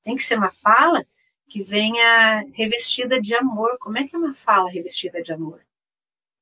Tem 0.02 0.16
que 0.16 0.22
ser 0.22 0.38
uma 0.38 0.50
fala 0.50 1.04
que 1.48 1.62
venha 1.62 2.46
revestida 2.52 3.20
de 3.20 3.34
amor. 3.34 3.76
Como 3.78 3.98
é 3.98 4.06
que 4.06 4.14
é 4.14 4.18
uma 4.18 4.32
fala 4.32 4.70
revestida 4.70 5.20
de 5.22 5.32
amor? 5.32 5.60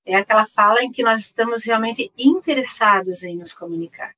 É 0.05 0.14
aquela 0.16 0.47
fala 0.47 0.83
em 0.83 0.92
que 0.92 1.03
nós 1.03 1.21
estamos 1.21 1.64
realmente 1.64 2.12
interessados 2.16 3.23
em 3.23 3.37
nos 3.37 3.53
comunicar, 3.53 4.14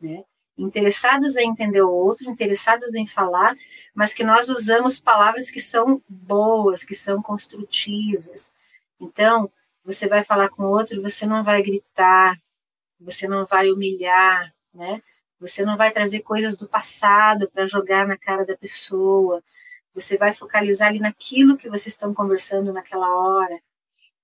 né? 0.00 0.24
Interessados 0.56 1.36
em 1.36 1.48
entender 1.48 1.82
o 1.82 1.90
outro, 1.90 2.30
interessados 2.30 2.94
em 2.94 3.06
falar, 3.06 3.56
mas 3.94 4.12
que 4.12 4.24
nós 4.24 4.48
usamos 4.48 5.00
palavras 5.00 5.50
que 5.50 5.60
são 5.60 6.02
boas, 6.08 6.84
que 6.84 6.94
são 6.94 7.22
construtivas. 7.22 8.52
Então, 9.00 9.50
você 9.84 10.08
vai 10.08 10.24
falar 10.24 10.48
com 10.50 10.64
o 10.64 10.70
outro, 10.70 11.00
você 11.00 11.24
não 11.26 11.42
vai 11.44 11.62
gritar, 11.62 12.36
você 13.00 13.26
não 13.28 13.46
vai 13.46 13.70
humilhar, 13.70 14.52
né? 14.74 15.02
Você 15.40 15.64
não 15.64 15.76
vai 15.76 15.92
trazer 15.92 16.20
coisas 16.20 16.56
do 16.56 16.68
passado 16.68 17.48
para 17.50 17.66
jogar 17.66 18.06
na 18.06 18.16
cara 18.16 18.44
da 18.44 18.56
pessoa. 18.56 19.42
Você 19.94 20.16
vai 20.16 20.32
focalizar 20.32 20.88
ali 20.88 20.98
naquilo 20.98 21.56
que 21.56 21.68
vocês 21.68 21.94
estão 21.94 22.12
conversando 22.12 22.72
naquela 22.72 23.08
hora. 23.08 23.60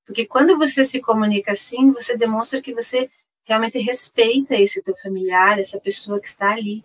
Porque 0.05 0.27
quando 0.27 0.59
você 0.59 0.85
se 0.85 1.01
comunica 1.01 1.53
assim, 1.53 1.93
você 1.93 2.17
demonstra 2.17 2.61
que 2.61 2.75
você 2.75 3.11
realmente 3.45 3.79
respeita 3.79 4.55
esse 4.57 4.83
teu 4.83 4.97
familiar, 4.97 5.59
essa 5.59 5.81
pessoa 5.81 6.21
que 6.21 6.27
está 6.27 6.51
ali. 6.51 6.85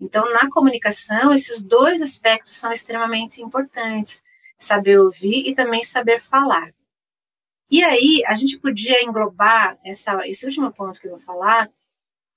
Então, 0.00 0.30
na 0.32 0.50
comunicação, 0.50 1.32
esses 1.32 1.60
dois 1.60 2.02
aspectos 2.02 2.52
são 2.52 2.72
extremamente 2.72 3.42
importantes: 3.42 4.22
saber 4.58 4.98
ouvir 4.98 5.48
e 5.48 5.54
também 5.54 5.82
saber 5.82 6.20
falar. 6.20 6.72
E 7.70 7.82
aí, 7.82 8.22
a 8.26 8.34
gente 8.34 8.58
podia 8.58 9.02
englobar 9.02 9.78
essa, 9.84 10.26
esse 10.28 10.44
último 10.46 10.72
ponto 10.72 11.00
que 11.00 11.06
eu 11.06 11.12
vou 11.12 11.20
falar 11.20 11.70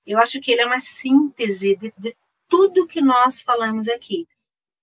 eu 0.08 0.20
acho 0.20 0.40
que 0.40 0.52
ele 0.52 0.62
é 0.62 0.66
uma 0.66 0.80
síntese 0.80 1.76
de, 1.76 1.94
de 1.98 2.16
tudo 2.48 2.88
que 2.88 3.02
nós 3.02 3.42
falamos 3.42 3.88
aqui, 3.90 4.28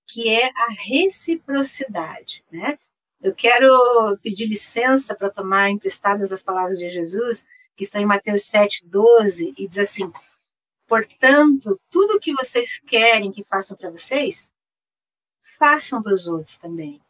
que 0.07 0.29
é 0.29 0.49
a 0.49 0.69
reciprocidade, 0.69 2.45
né? 2.53 2.79
Eu 3.21 3.35
quero 3.35 4.19
pedir 4.23 4.47
licença 4.47 5.15
para 5.15 5.31
tomar 5.31 5.71
emprestadas 5.71 6.31
as 6.31 6.43
palavras 6.43 6.79
de 6.79 6.91
Jesus, 6.91 7.43
que 7.75 7.85
estão 7.85 8.01
em 8.01 8.07
Mateus 8.07 8.43
7, 8.43 8.87
12, 8.87 9.55
e 9.57 9.67
diz 9.67 9.79
assim: 9.79 10.13
Portanto, 10.87 11.81
tudo 11.91 12.17
o 12.17 12.21
que 12.21 12.35
vocês 12.35 12.79
querem 12.79 13.33
que 13.33 13.43
façam 13.43 13.77
para 13.77 13.91
vocês, 13.91 14.53
façam 15.41 16.03
para 16.03 16.15
os 16.15 16.27
outros 16.27 16.59
também. 16.59 17.01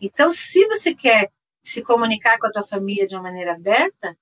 Então, 0.00 0.32
se 0.32 0.66
você 0.66 0.94
quer 0.94 1.30
se 1.62 1.82
comunicar 1.82 2.38
com 2.38 2.46
a 2.46 2.50
tua 2.50 2.62
família 2.64 3.06
de 3.06 3.14
uma 3.14 3.22
maneira 3.22 3.54
aberta, 3.54 4.18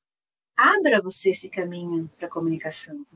abra 0.58 1.00
você 1.00 1.30
esse 1.30 1.48
caminho 1.48 2.10
para 2.18 2.26
a 2.26 2.30
comunicação. 2.30 3.06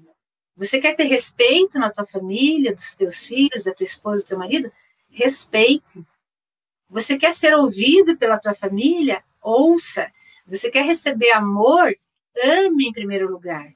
Você 0.55 0.81
quer 0.81 0.94
ter 0.94 1.05
respeito 1.05 1.78
na 1.78 1.90
tua 1.90 2.07
família, 2.07 2.74
dos 2.74 2.94
teus 2.94 3.26
filhos, 3.26 3.64
da 3.64 3.74
tua 3.74 3.85
esposa, 3.85 4.22
do 4.22 4.28
teu 4.28 4.38
marido? 4.38 4.70
Respeite. 5.11 6.05
Você 6.88 7.18
quer 7.18 7.33
ser 7.33 7.55
ouvido 7.55 8.16
pela 8.16 8.38
tua 8.38 8.55
família? 8.55 9.24
Ouça. 9.42 10.11
Você 10.46 10.70
quer 10.70 10.85
receber 10.85 11.33
amor? 11.33 11.92
Ame 12.44 12.88
em 12.88 12.92
primeiro 12.92 13.31
lugar. 13.31 13.72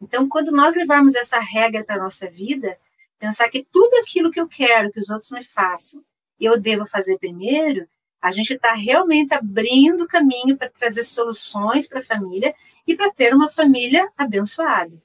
Então, 0.00 0.28
quando 0.28 0.50
nós 0.50 0.74
levarmos 0.74 1.14
essa 1.14 1.38
regra 1.38 1.84
para 1.84 1.96
a 1.96 2.02
nossa 2.04 2.30
vida, 2.30 2.78
pensar 3.18 3.48
que 3.50 3.66
tudo 3.70 3.94
aquilo 3.98 4.30
que 4.30 4.40
eu 4.40 4.48
quero 4.48 4.90
que 4.90 4.98
os 4.98 5.10
outros 5.10 5.30
me 5.32 5.44
façam, 5.44 6.02
eu 6.40 6.58
devo 6.58 6.86
fazer 6.86 7.18
primeiro, 7.18 7.86
a 8.22 8.30
gente 8.30 8.54
está 8.54 8.72
realmente 8.72 9.34
abrindo 9.34 10.06
caminho 10.06 10.56
para 10.56 10.70
trazer 10.70 11.02
soluções 11.02 11.88
para 11.88 11.98
a 11.98 12.04
família 12.04 12.54
e 12.86 12.94
para 12.94 13.10
ter 13.12 13.34
uma 13.34 13.48
família 13.48 14.08
abençoada. 14.16 15.02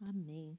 Amém. 0.00 0.58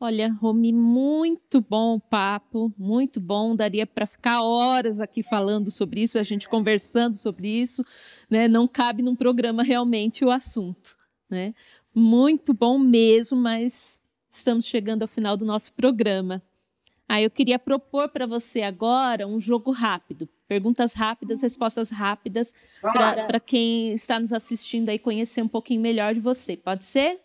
Olha, 0.00 0.32
Romi, 0.32 0.72
muito 0.72 1.60
bom 1.60 1.94
o 1.94 2.00
papo, 2.00 2.74
muito 2.76 3.20
bom. 3.20 3.54
Daria 3.54 3.86
para 3.86 4.04
ficar 4.04 4.42
horas 4.42 5.00
aqui 5.00 5.22
falando 5.22 5.70
sobre 5.70 6.02
isso, 6.02 6.18
a 6.18 6.24
gente 6.24 6.48
conversando 6.48 7.16
sobre 7.16 7.48
isso, 7.48 7.84
né? 8.28 8.48
Não 8.48 8.66
cabe 8.66 9.00
num 9.00 9.14
programa 9.14 9.62
realmente 9.62 10.24
o 10.24 10.30
assunto, 10.30 10.96
né? 11.30 11.54
Muito 11.94 12.52
bom 12.52 12.80
mesmo, 12.80 13.38
mas 13.38 14.00
estamos 14.28 14.66
chegando 14.66 15.02
ao 15.02 15.08
final 15.08 15.36
do 15.36 15.44
nosso 15.44 15.72
programa. 15.72 16.42
Ah, 17.08 17.22
eu 17.22 17.30
queria 17.30 17.58
propor 17.58 18.08
para 18.08 18.26
você 18.26 18.62
agora 18.62 19.26
um 19.26 19.38
jogo 19.38 19.70
rápido. 19.70 20.28
Perguntas 20.52 20.92
rápidas, 20.92 21.40
respostas 21.40 21.90
rápidas, 21.90 22.54
para 22.82 23.40
quem 23.40 23.94
está 23.94 24.20
nos 24.20 24.34
assistindo 24.34 24.90
aí 24.90 24.98
conhecer 24.98 25.40
um 25.40 25.48
pouquinho 25.48 25.80
melhor 25.80 26.12
de 26.12 26.20
você. 26.20 26.58
Pode 26.58 26.84
ser? 26.84 27.22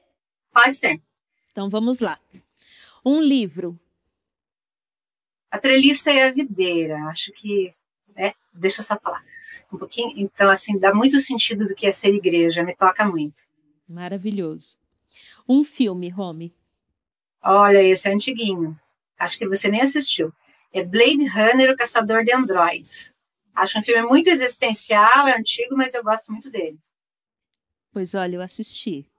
Pode 0.49 0.73
ser. 0.73 1.01
Então 1.51 1.69
vamos 1.69 1.99
lá. 1.99 2.17
Um 3.05 3.19
livro. 3.19 3.77
A 5.51 5.57
Treliça 5.57 6.09
e 6.09 6.21
a 6.21 6.31
Videira. 6.31 7.03
Acho 7.07 7.33
que. 7.33 7.73
É, 8.15 8.33
deixa 8.53 8.79
eu 8.79 8.85
só 8.85 8.97
falar 8.97 9.21
um 9.73 9.77
pouquinho. 9.77 10.13
Então, 10.15 10.49
assim, 10.49 10.79
dá 10.79 10.93
muito 10.93 11.19
sentido 11.19 11.67
do 11.67 11.75
que 11.75 11.85
é 11.85 11.91
ser 11.91 12.15
igreja, 12.15 12.63
me 12.63 12.73
toca 12.73 13.05
muito. 13.05 13.43
Maravilhoso. 13.85 14.77
Um 15.45 15.65
filme, 15.65 16.07
Rome. 16.07 16.55
Olha, 17.43 17.83
esse 17.83 18.07
é 18.07 18.13
antiguinho. 18.13 18.79
Acho 19.19 19.37
que 19.37 19.45
você 19.45 19.67
nem 19.67 19.81
assistiu. 19.81 20.31
É 20.71 20.81
Blade 20.81 21.25
Runner, 21.25 21.69
o 21.71 21.75
Caçador 21.75 22.23
de 22.23 22.31
Androids. 22.31 23.16
Acho 23.57 23.79
um 23.79 23.83
filme 23.83 24.07
muito 24.07 24.29
existencial, 24.29 25.27
é 25.27 25.35
antigo, 25.35 25.75
mas 25.75 25.93
eu 25.95 26.03
gosto 26.03 26.31
muito 26.31 26.49
dele. 26.49 26.77
Pois 27.91 28.13
olha, 28.13 28.35
eu 28.35 28.41
assisti. 28.41 29.09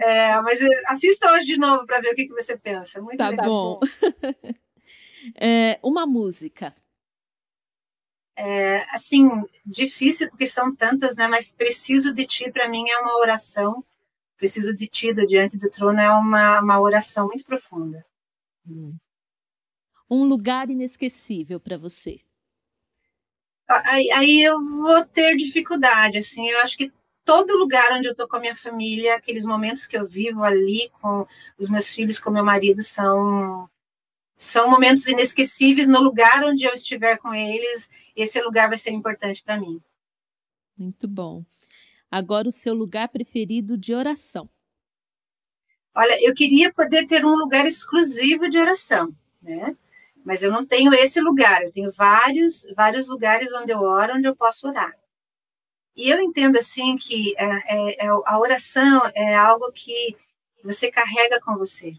é, 0.00 0.40
mas 0.40 0.58
assista 0.88 1.30
hoje 1.30 1.46
de 1.46 1.58
novo 1.58 1.84
para 1.84 2.00
ver 2.00 2.12
o 2.12 2.14
que, 2.14 2.26
que 2.26 2.32
você 2.32 2.56
pensa. 2.56 3.02
Muito 3.02 3.18
tá 3.18 3.28
legal. 3.28 3.46
bom. 3.46 3.80
é, 5.38 5.78
uma 5.82 6.06
música. 6.06 6.74
É, 8.34 8.78
assim, 8.94 9.28
difícil 9.66 10.30
porque 10.30 10.46
são 10.46 10.74
tantas, 10.74 11.16
né? 11.16 11.26
Mas 11.26 11.52
preciso 11.52 12.14
de 12.14 12.26
ti 12.26 12.50
para 12.50 12.66
mim 12.66 12.88
é 12.88 12.98
uma 12.98 13.18
oração. 13.18 13.84
Preciso 14.38 14.74
de 14.74 14.88
ti 14.88 15.12
do 15.12 15.26
diante 15.26 15.58
do 15.58 15.68
trono 15.68 16.00
é 16.00 16.10
uma, 16.10 16.60
uma 16.60 16.80
oração 16.80 17.26
muito 17.26 17.44
profunda. 17.44 18.02
Hum. 18.66 18.96
Um 20.10 20.24
lugar 20.24 20.68
inesquecível 20.70 21.60
para 21.60 21.78
você. 21.78 22.20
Aí, 23.68 24.10
aí, 24.10 24.42
eu 24.42 24.60
vou 24.60 25.04
ter 25.06 25.36
dificuldade, 25.36 26.18
assim, 26.18 26.48
eu 26.48 26.58
acho 26.60 26.76
que 26.76 26.92
todo 27.24 27.56
lugar 27.56 27.92
onde 27.92 28.08
eu 28.08 28.12
estou 28.12 28.26
com 28.26 28.36
a 28.36 28.40
minha 28.40 28.56
família, 28.56 29.14
aqueles 29.14 29.44
momentos 29.44 29.86
que 29.86 29.96
eu 29.96 30.04
vivo 30.04 30.42
ali 30.42 30.90
com 31.00 31.24
os 31.56 31.68
meus 31.68 31.90
filhos, 31.90 32.18
com 32.18 32.30
meu 32.30 32.44
marido, 32.44 32.82
são 32.82 33.70
são 34.36 34.70
momentos 34.70 35.06
inesquecíveis 35.06 35.86
no 35.86 36.00
lugar 36.00 36.42
onde 36.44 36.64
eu 36.64 36.72
estiver 36.72 37.18
com 37.18 37.34
eles. 37.34 37.90
Esse 38.16 38.40
lugar 38.40 38.68
vai 38.68 38.78
ser 38.78 38.90
importante 38.90 39.42
para 39.42 39.60
mim. 39.60 39.80
Muito 40.76 41.06
bom. 41.06 41.44
Agora 42.10 42.48
o 42.48 42.52
seu 42.52 42.72
lugar 42.72 43.08
preferido 43.10 43.76
de 43.76 43.94
oração. 43.94 44.48
Olha, 45.94 46.16
eu 46.26 46.34
queria 46.34 46.72
poder 46.72 47.04
ter 47.06 47.24
um 47.24 47.36
lugar 47.36 47.66
exclusivo 47.66 48.48
de 48.48 48.58
oração, 48.58 49.14
né? 49.42 49.76
Mas 50.24 50.42
eu 50.42 50.50
não 50.50 50.66
tenho 50.66 50.92
esse 50.94 51.20
lugar. 51.20 51.62
Eu 51.62 51.72
tenho 51.72 51.90
vários, 51.90 52.66
vários 52.76 53.08
lugares 53.08 53.52
onde 53.52 53.72
eu 53.72 53.80
oro, 53.80 54.14
onde 54.14 54.28
eu 54.28 54.36
posso 54.36 54.68
orar. 54.68 54.94
E 55.96 56.08
eu 56.08 56.20
entendo 56.20 56.58
assim 56.58 56.96
que 56.96 57.34
é, 57.36 57.44
é, 57.44 58.06
é, 58.06 58.08
a 58.08 58.38
oração 58.38 59.02
é 59.14 59.34
algo 59.34 59.70
que 59.72 60.16
você 60.62 60.90
carrega 60.90 61.40
com 61.40 61.56
você. 61.56 61.94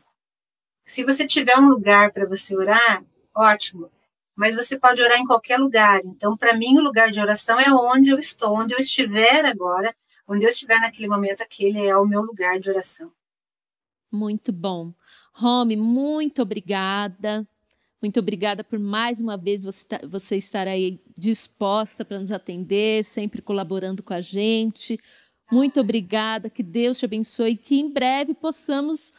Se 0.86 1.04
você 1.04 1.26
tiver 1.26 1.58
um 1.58 1.70
lugar 1.70 2.12
para 2.12 2.26
você 2.26 2.56
orar, 2.56 3.04
ótimo. 3.36 3.92
Mas 4.36 4.56
você 4.56 4.78
pode 4.78 5.02
orar 5.02 5.20
em 5.20 5.26
qualquer 5.26 5.58
lugar. 5.58 6.02
Então, 6.04 6.36
para 6.38 6.56
mim, 6.56 6.78
o 6.78 6.82
lugar 6.82 7.12
de 7.12 7.20
oração 7.20 7.60
é 7.60 7.72
onde 7.72 8.10
eu 8.10 8.18
estou, 8.18 8.58
onde 8.58 8.74
eu 8.74 8.80
estiver 8.80 9.46
agora, 9.46 9.94
onde 10.28 10.46
eu 10.46 10.50
estiver 10.50 10.80
naquele 10.80 11.08
momento, 11.08 11.42
aquele 11.42 11.86
é 11.86 11.96
o 11.96 12.06
meu 12.06 12.22
lugar 12.22 12.60
de 12.60 12.70
oração. 12.70 13.12
Muito 14.12 14.52
bom. 14.52 14.94
Rome, 15.34 15.76
muito 15.76 16.42
obrigada 16.42 17.48
muito 18.02 18.20
obrigada 18.20 18.64
por 18.64 18.80
mais 18.80 19.20
uma 19.20 19.38
vez 19.38 19.64
você, 19.64 19.88
tá, 19.88 20.00
você 20.08 20.36
estar 20.36 20.68
aí 20.68 21.00
disposta 21.18 22.04
para 22.04 22.20
nos 22.20 22.32
atender, 22.32 23.04
sempre 23.04 23.42
colaborando 23.42 24.02
com 24.02 24.14
a 24.14 24.22
gente. 24.22 25.00
Muito 25.52 25.80
obrigada, 25.80 26.50
que 26.50 26.64
Deus 26.64 26.98
te 26.98 27.06
abençoe 27.06 27.52
e 27.52 27.58
que 27.58 27.80
em 27.80 27.92
breve 27.92 28.34
possamos 28.34 29.14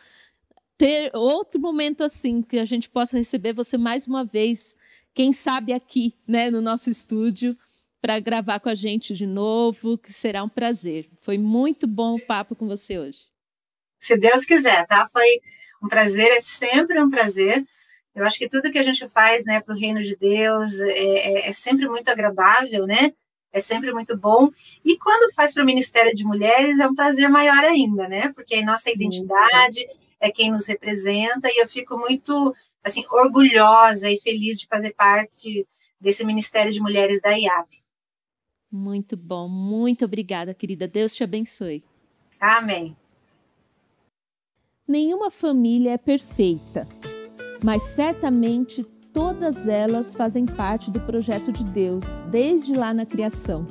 ter 0.76 1.14
outro 1.14 1.60
momento 1.60 2.02
assim, 2.02 2.42
que 2.42 2.58
a 2.58 2.64
gente 2.64 2.90
possa 2.90 3.16
receber 3.16 3.52
você 3.52 3.78
mais 3.78 4.08
uma 4.08 4.24
vez, 4.24 4.74
quem 5.14 5.32
sabe 5.32 5.72
aqui, 5.72 6.14
né, 6.26 6.50
no 6.50 6.60
nosso 6.60 6.90
estúdio, 6.90 7.56
para 8.00 8.18
gravar 8.18 8.58
com 8.58 8.68
a 8.68 8.74
gente 8.74 9.14
de 9.14 9.26
novo, 9.26 9.96
que 9.96 10.12
será 10.12 10.42
um 10.42 10.48
prazer. 10.48 11.08
Foi 11.20 11.38
muito 11.38 11.86
bom 11.86 12.16
o 12.16 12.26
papo 12.26 12.56
com 12.56 12.66
você 12.66 12.98
hoje. 12.98 13.30
Se 14.00 14.16
Deus 14.16 14.44
quiser, 14.44 14.84
tá? 14.88 15.08
Foi 15.12 15.40
um 15.80 15.86
prazer, 15.86 16.32
é 16.32 16.40
sempre 16.40 17.00
um 17.00 17.08
prazer. 17.08 17.64
Eu 18.14 18.24
acho 18.26 18.38
que 18.38 18.48
tudo 18.48 18.70
que 18.70 18.78
a 18.78 18.82
gente 18.82 19.08
faz, 19.08 19.44
né, 19.44 19.60
para 19.60 19.74
o 19.74 19.78
reino 19.78 20.02
de 20.02 20.14
Deus 20.16 20.80
é, 20.80 20.90
é, 20.90 21.48
é, 21.48 21.52
sempre 21.52 21.88
muito 21.88 22.08
agradável, 22.08 22.86
né? 22.86 23.12
É 23.52 23.58
sempre 23.58 23.92
muito 23.92 24.16
bom. 24.16 24.50
E 24.84 24.98
quando 24.98 25.32
faz 25.34 25.52
para 25.52 25.62
o 25.62 25.66
Ministério 25.66 26.14
de 26.14 26.24
Mulheres 26.24 26.78
é 26.78 26.86
um 26.86 26.94
prazer 26.94 27.28
maior 27.28 27.64
ainda, 27.64 28.08
né? 28.08 28.32
Porque 28.34 28.56
é 28.56 28.62
nossa 28.62 28.90
identidade, 28.90 29.86
é 30.20 30.30
quem 30.30 30.50
nos 30.50 30.66
representa 30.66 31.48
e 31.50 31.60
eu 31.60 31.68
fico 31.68 31.98
muito 31.98 32.54
assim 32.82 33.04
orgulhosa 33.10 34.10
e 34.10 34.20
feliz 34.20 34.58
de 34.58 34.66
fazer 34.66 34.94
parte 34.94 35.66
desse 36.00 36.24
Ministério 36.24 36.72
de 36.72 36.80
Mulheres 36.80 37.20
da 37.20 37.30
IAB. 37.30 37.68
Muito 38.70 39.16
bom, 39.16 39.48
muito 39.48 40.04
obrigada, 40.04 40.54
querida. 40.54 40.88
Deus 40.88 41.14
te 41.14 41.22
abençoe. 41.22 41.84
Amém. 42.40 42.96
Nenhuma 44.88 45.30
família 45.30 45.92
é 45.92 45.98
perfeita 45.98 46.88
mas 47.62 47.82
certamente 47.82 48.84
todas 49.12 49.68
elas 49.68 50.14
fazem 50.14 50.46
parte 50.46 50.90
do 50.90 51.00
projeto 51.00 51.52
de 51.52 51.64
Deus, 51.64 52.24
desde 52.30 52.74
lá 52.74 52.92
na 52.92 53.06
criação. 53.06 53.66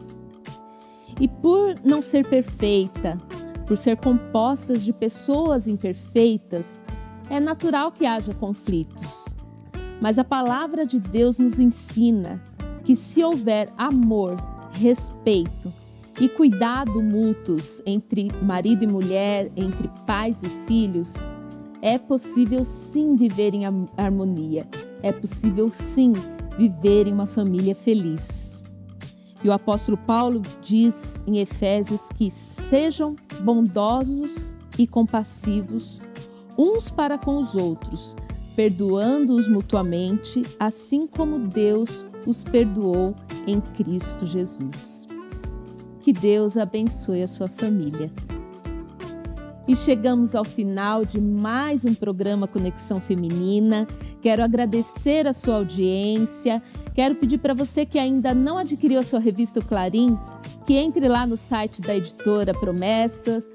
E 1.19 1.27
por 1.27 1.75
não 1.83 2.01
ser 2.01 2.27
perfeita, 2.27 3.21
por 3.65 3.77
ser 3.77 3.97
compostas 3.97 4.83
de 4.83 4.93
pessoas 4.93 5.67
imperfeitas, 5.67 6.81
é 7.29 7.39
natural 7.39 7.91
que 7.91 8.05
haja 8.05 8.33
conflitos. 8.33 9.25
Mas 10.01 10.17
a 10.17 10.23
palavra 10.23 10.85
de 10.85 10.99
Deus 10.99 11.39
nos 11.39 11.59
ensina 11.59 12.43
que 12.83 12.95
se 12.95 13.23
houver 13.23 13.69
amor, 13.77 14.35
respeito 14.71 15.71
e 16.19 16.27
cuidado 16.27 17.01
mútuos 17.01 17.81
entre 17.85 18.29
marido 18.41 18.83
e 18.83 18.87
mulher, 18.87 19.51
entre 19.55 19.89
pais 20.05 20.43
e 20.43 20.49
filhos, 20.65 21.13
é 21.81 21.97
possível 21.97 22.63
sim 22.63 23.15
viver 23.15 23.53
em 23.53 23.63
harmonia, 23.97 24.67
é 25.01 25.11
possível 25.11 25.69
sim 25.69 26.13
viver 26.57 27.07
em 27.07 27.13
uma 27.13 27.25
família 27.25 27.73
feliz. 27.73 28.61
E 29.43 29.49
o 29.49 29.53
apóstolo 29.53 29.97
Paulo 29.97 30.41
diz 30.61 31.21
em 31.25 31.39
Efésios 31.39 32.09
que 32.09 32.29
sejam 32.29 33.15
bondosos 33.43 34.55
e 34.77 34.85
compassivos 34.85 35.99
uns 36.57 36.91
para 36.91 37.17
com 37.17 37.37
os 37.37 37.55
outros, 37.55 38.15
perdoando-os 38.55 39.47
mutuamente, 39.47 40.43
assim 40.59 41.07
como 41.07 41.39
Deus 41.39 42.05
os 42.27 42.43
perdoou 42.43 43.15
em 43.47 43.59
Cristo 43.59 44.27
Jesus. 44.27 45.07
Que 45.99 46.13
Deus 46.13 46.57
abençoe 46.57 47.23
a 47.23 47.27
sua 47.27 47.47
família. 47.47 48.11
E 49.71 49.75
chegamos 49.75 50.35
ao 50.35 50.43
final 50.43 51.05
de 51.05 51.21
mais 51.21 51.85
um 51.85 51.93
programa 51.93 52.45
Conexão 52.45 52.99
Feminina. 52.99 53.87
Quero 54.21 54.43
agradecer 54.43 55.25
a 55.25 55.31
sua 55.31 55.55
audiência. 55.55 56.61
Quero 56.93 57.15
pedir 57.15 57.37
para 57.37 57.53
você 57.53 57.85
que 57.85 57.97
ainda 57.97 58.33
não 58.33 58.57
adquiriu 58.57 58.99
a 58.99 59.03
sua 59.03 59.21
revista 59.21 59.61
Clarim, 59.61 60.19
que 60.65 60.73
entre 60.73 61.07
lá 61.07 61.25
no 61.25 61.37
site 61.37 61.79
da 61.79 61.95
editora 61.95 62.53
Promessas, 62.53 63.49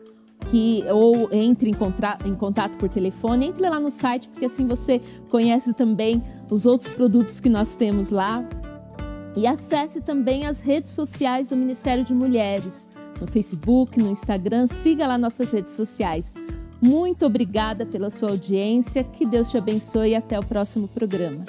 que 0.46 0.82
ou 0.90 1.28
entre 1.30 1.68
em, 1.68 1.76
em 2.24 2.34
contato 2.34 2.78
por 2.78 2.88
telefone, 2.88 3.48
entre 3.48 3.68
lá 3.68 3.78
no 3.78 3.90
site, 3.90 4.30
porque 4.30 4.46
assim 4.46 4.66
você 4.66 5.02
conhece 5.28 5.74
também 5.74 6.22
os 6.50 6.64
outros 6.64 6.88
produtos 6.88 7.40
que 7.40 7.50
nós 7.50 7.76
temos 7.76 8.10
lá. 8.10 8.42
E 9.36 9.46
acesse 9.46 10.00
também 10.00 10.46
as 10.46 10.62
redes 10.62 10.92
sociais 10.92 11.50
do 11.50 11.58
Ministério 11.58 12.02
de 12.02 12.14
Mulheres 12.14 12.88
no 13.20 13.26
Facebook, 13.26 13.98
no 13.98 14.10
Instagram, 14.10 14.66
siga 14.66 15.06
lá 15.06 15.18
nossas 15.18 15.52
redes 15.52 15.72
sociais. 15.74 16.34
Muito 16.80 17.24
obrigada 17.24 17.86
pela 17.86 18.10
sua 18.10 18.30
audiência, 18.30 19.02
que 19.02 19.26
Deus 19.26 19.50
te 19.50 19.56
abençoe 19.56 20.10
e 20.10 20.14
até 20.14 20.38
o 20.38 20.44
próximo 20.44 20.86
programa. 20.86 21.44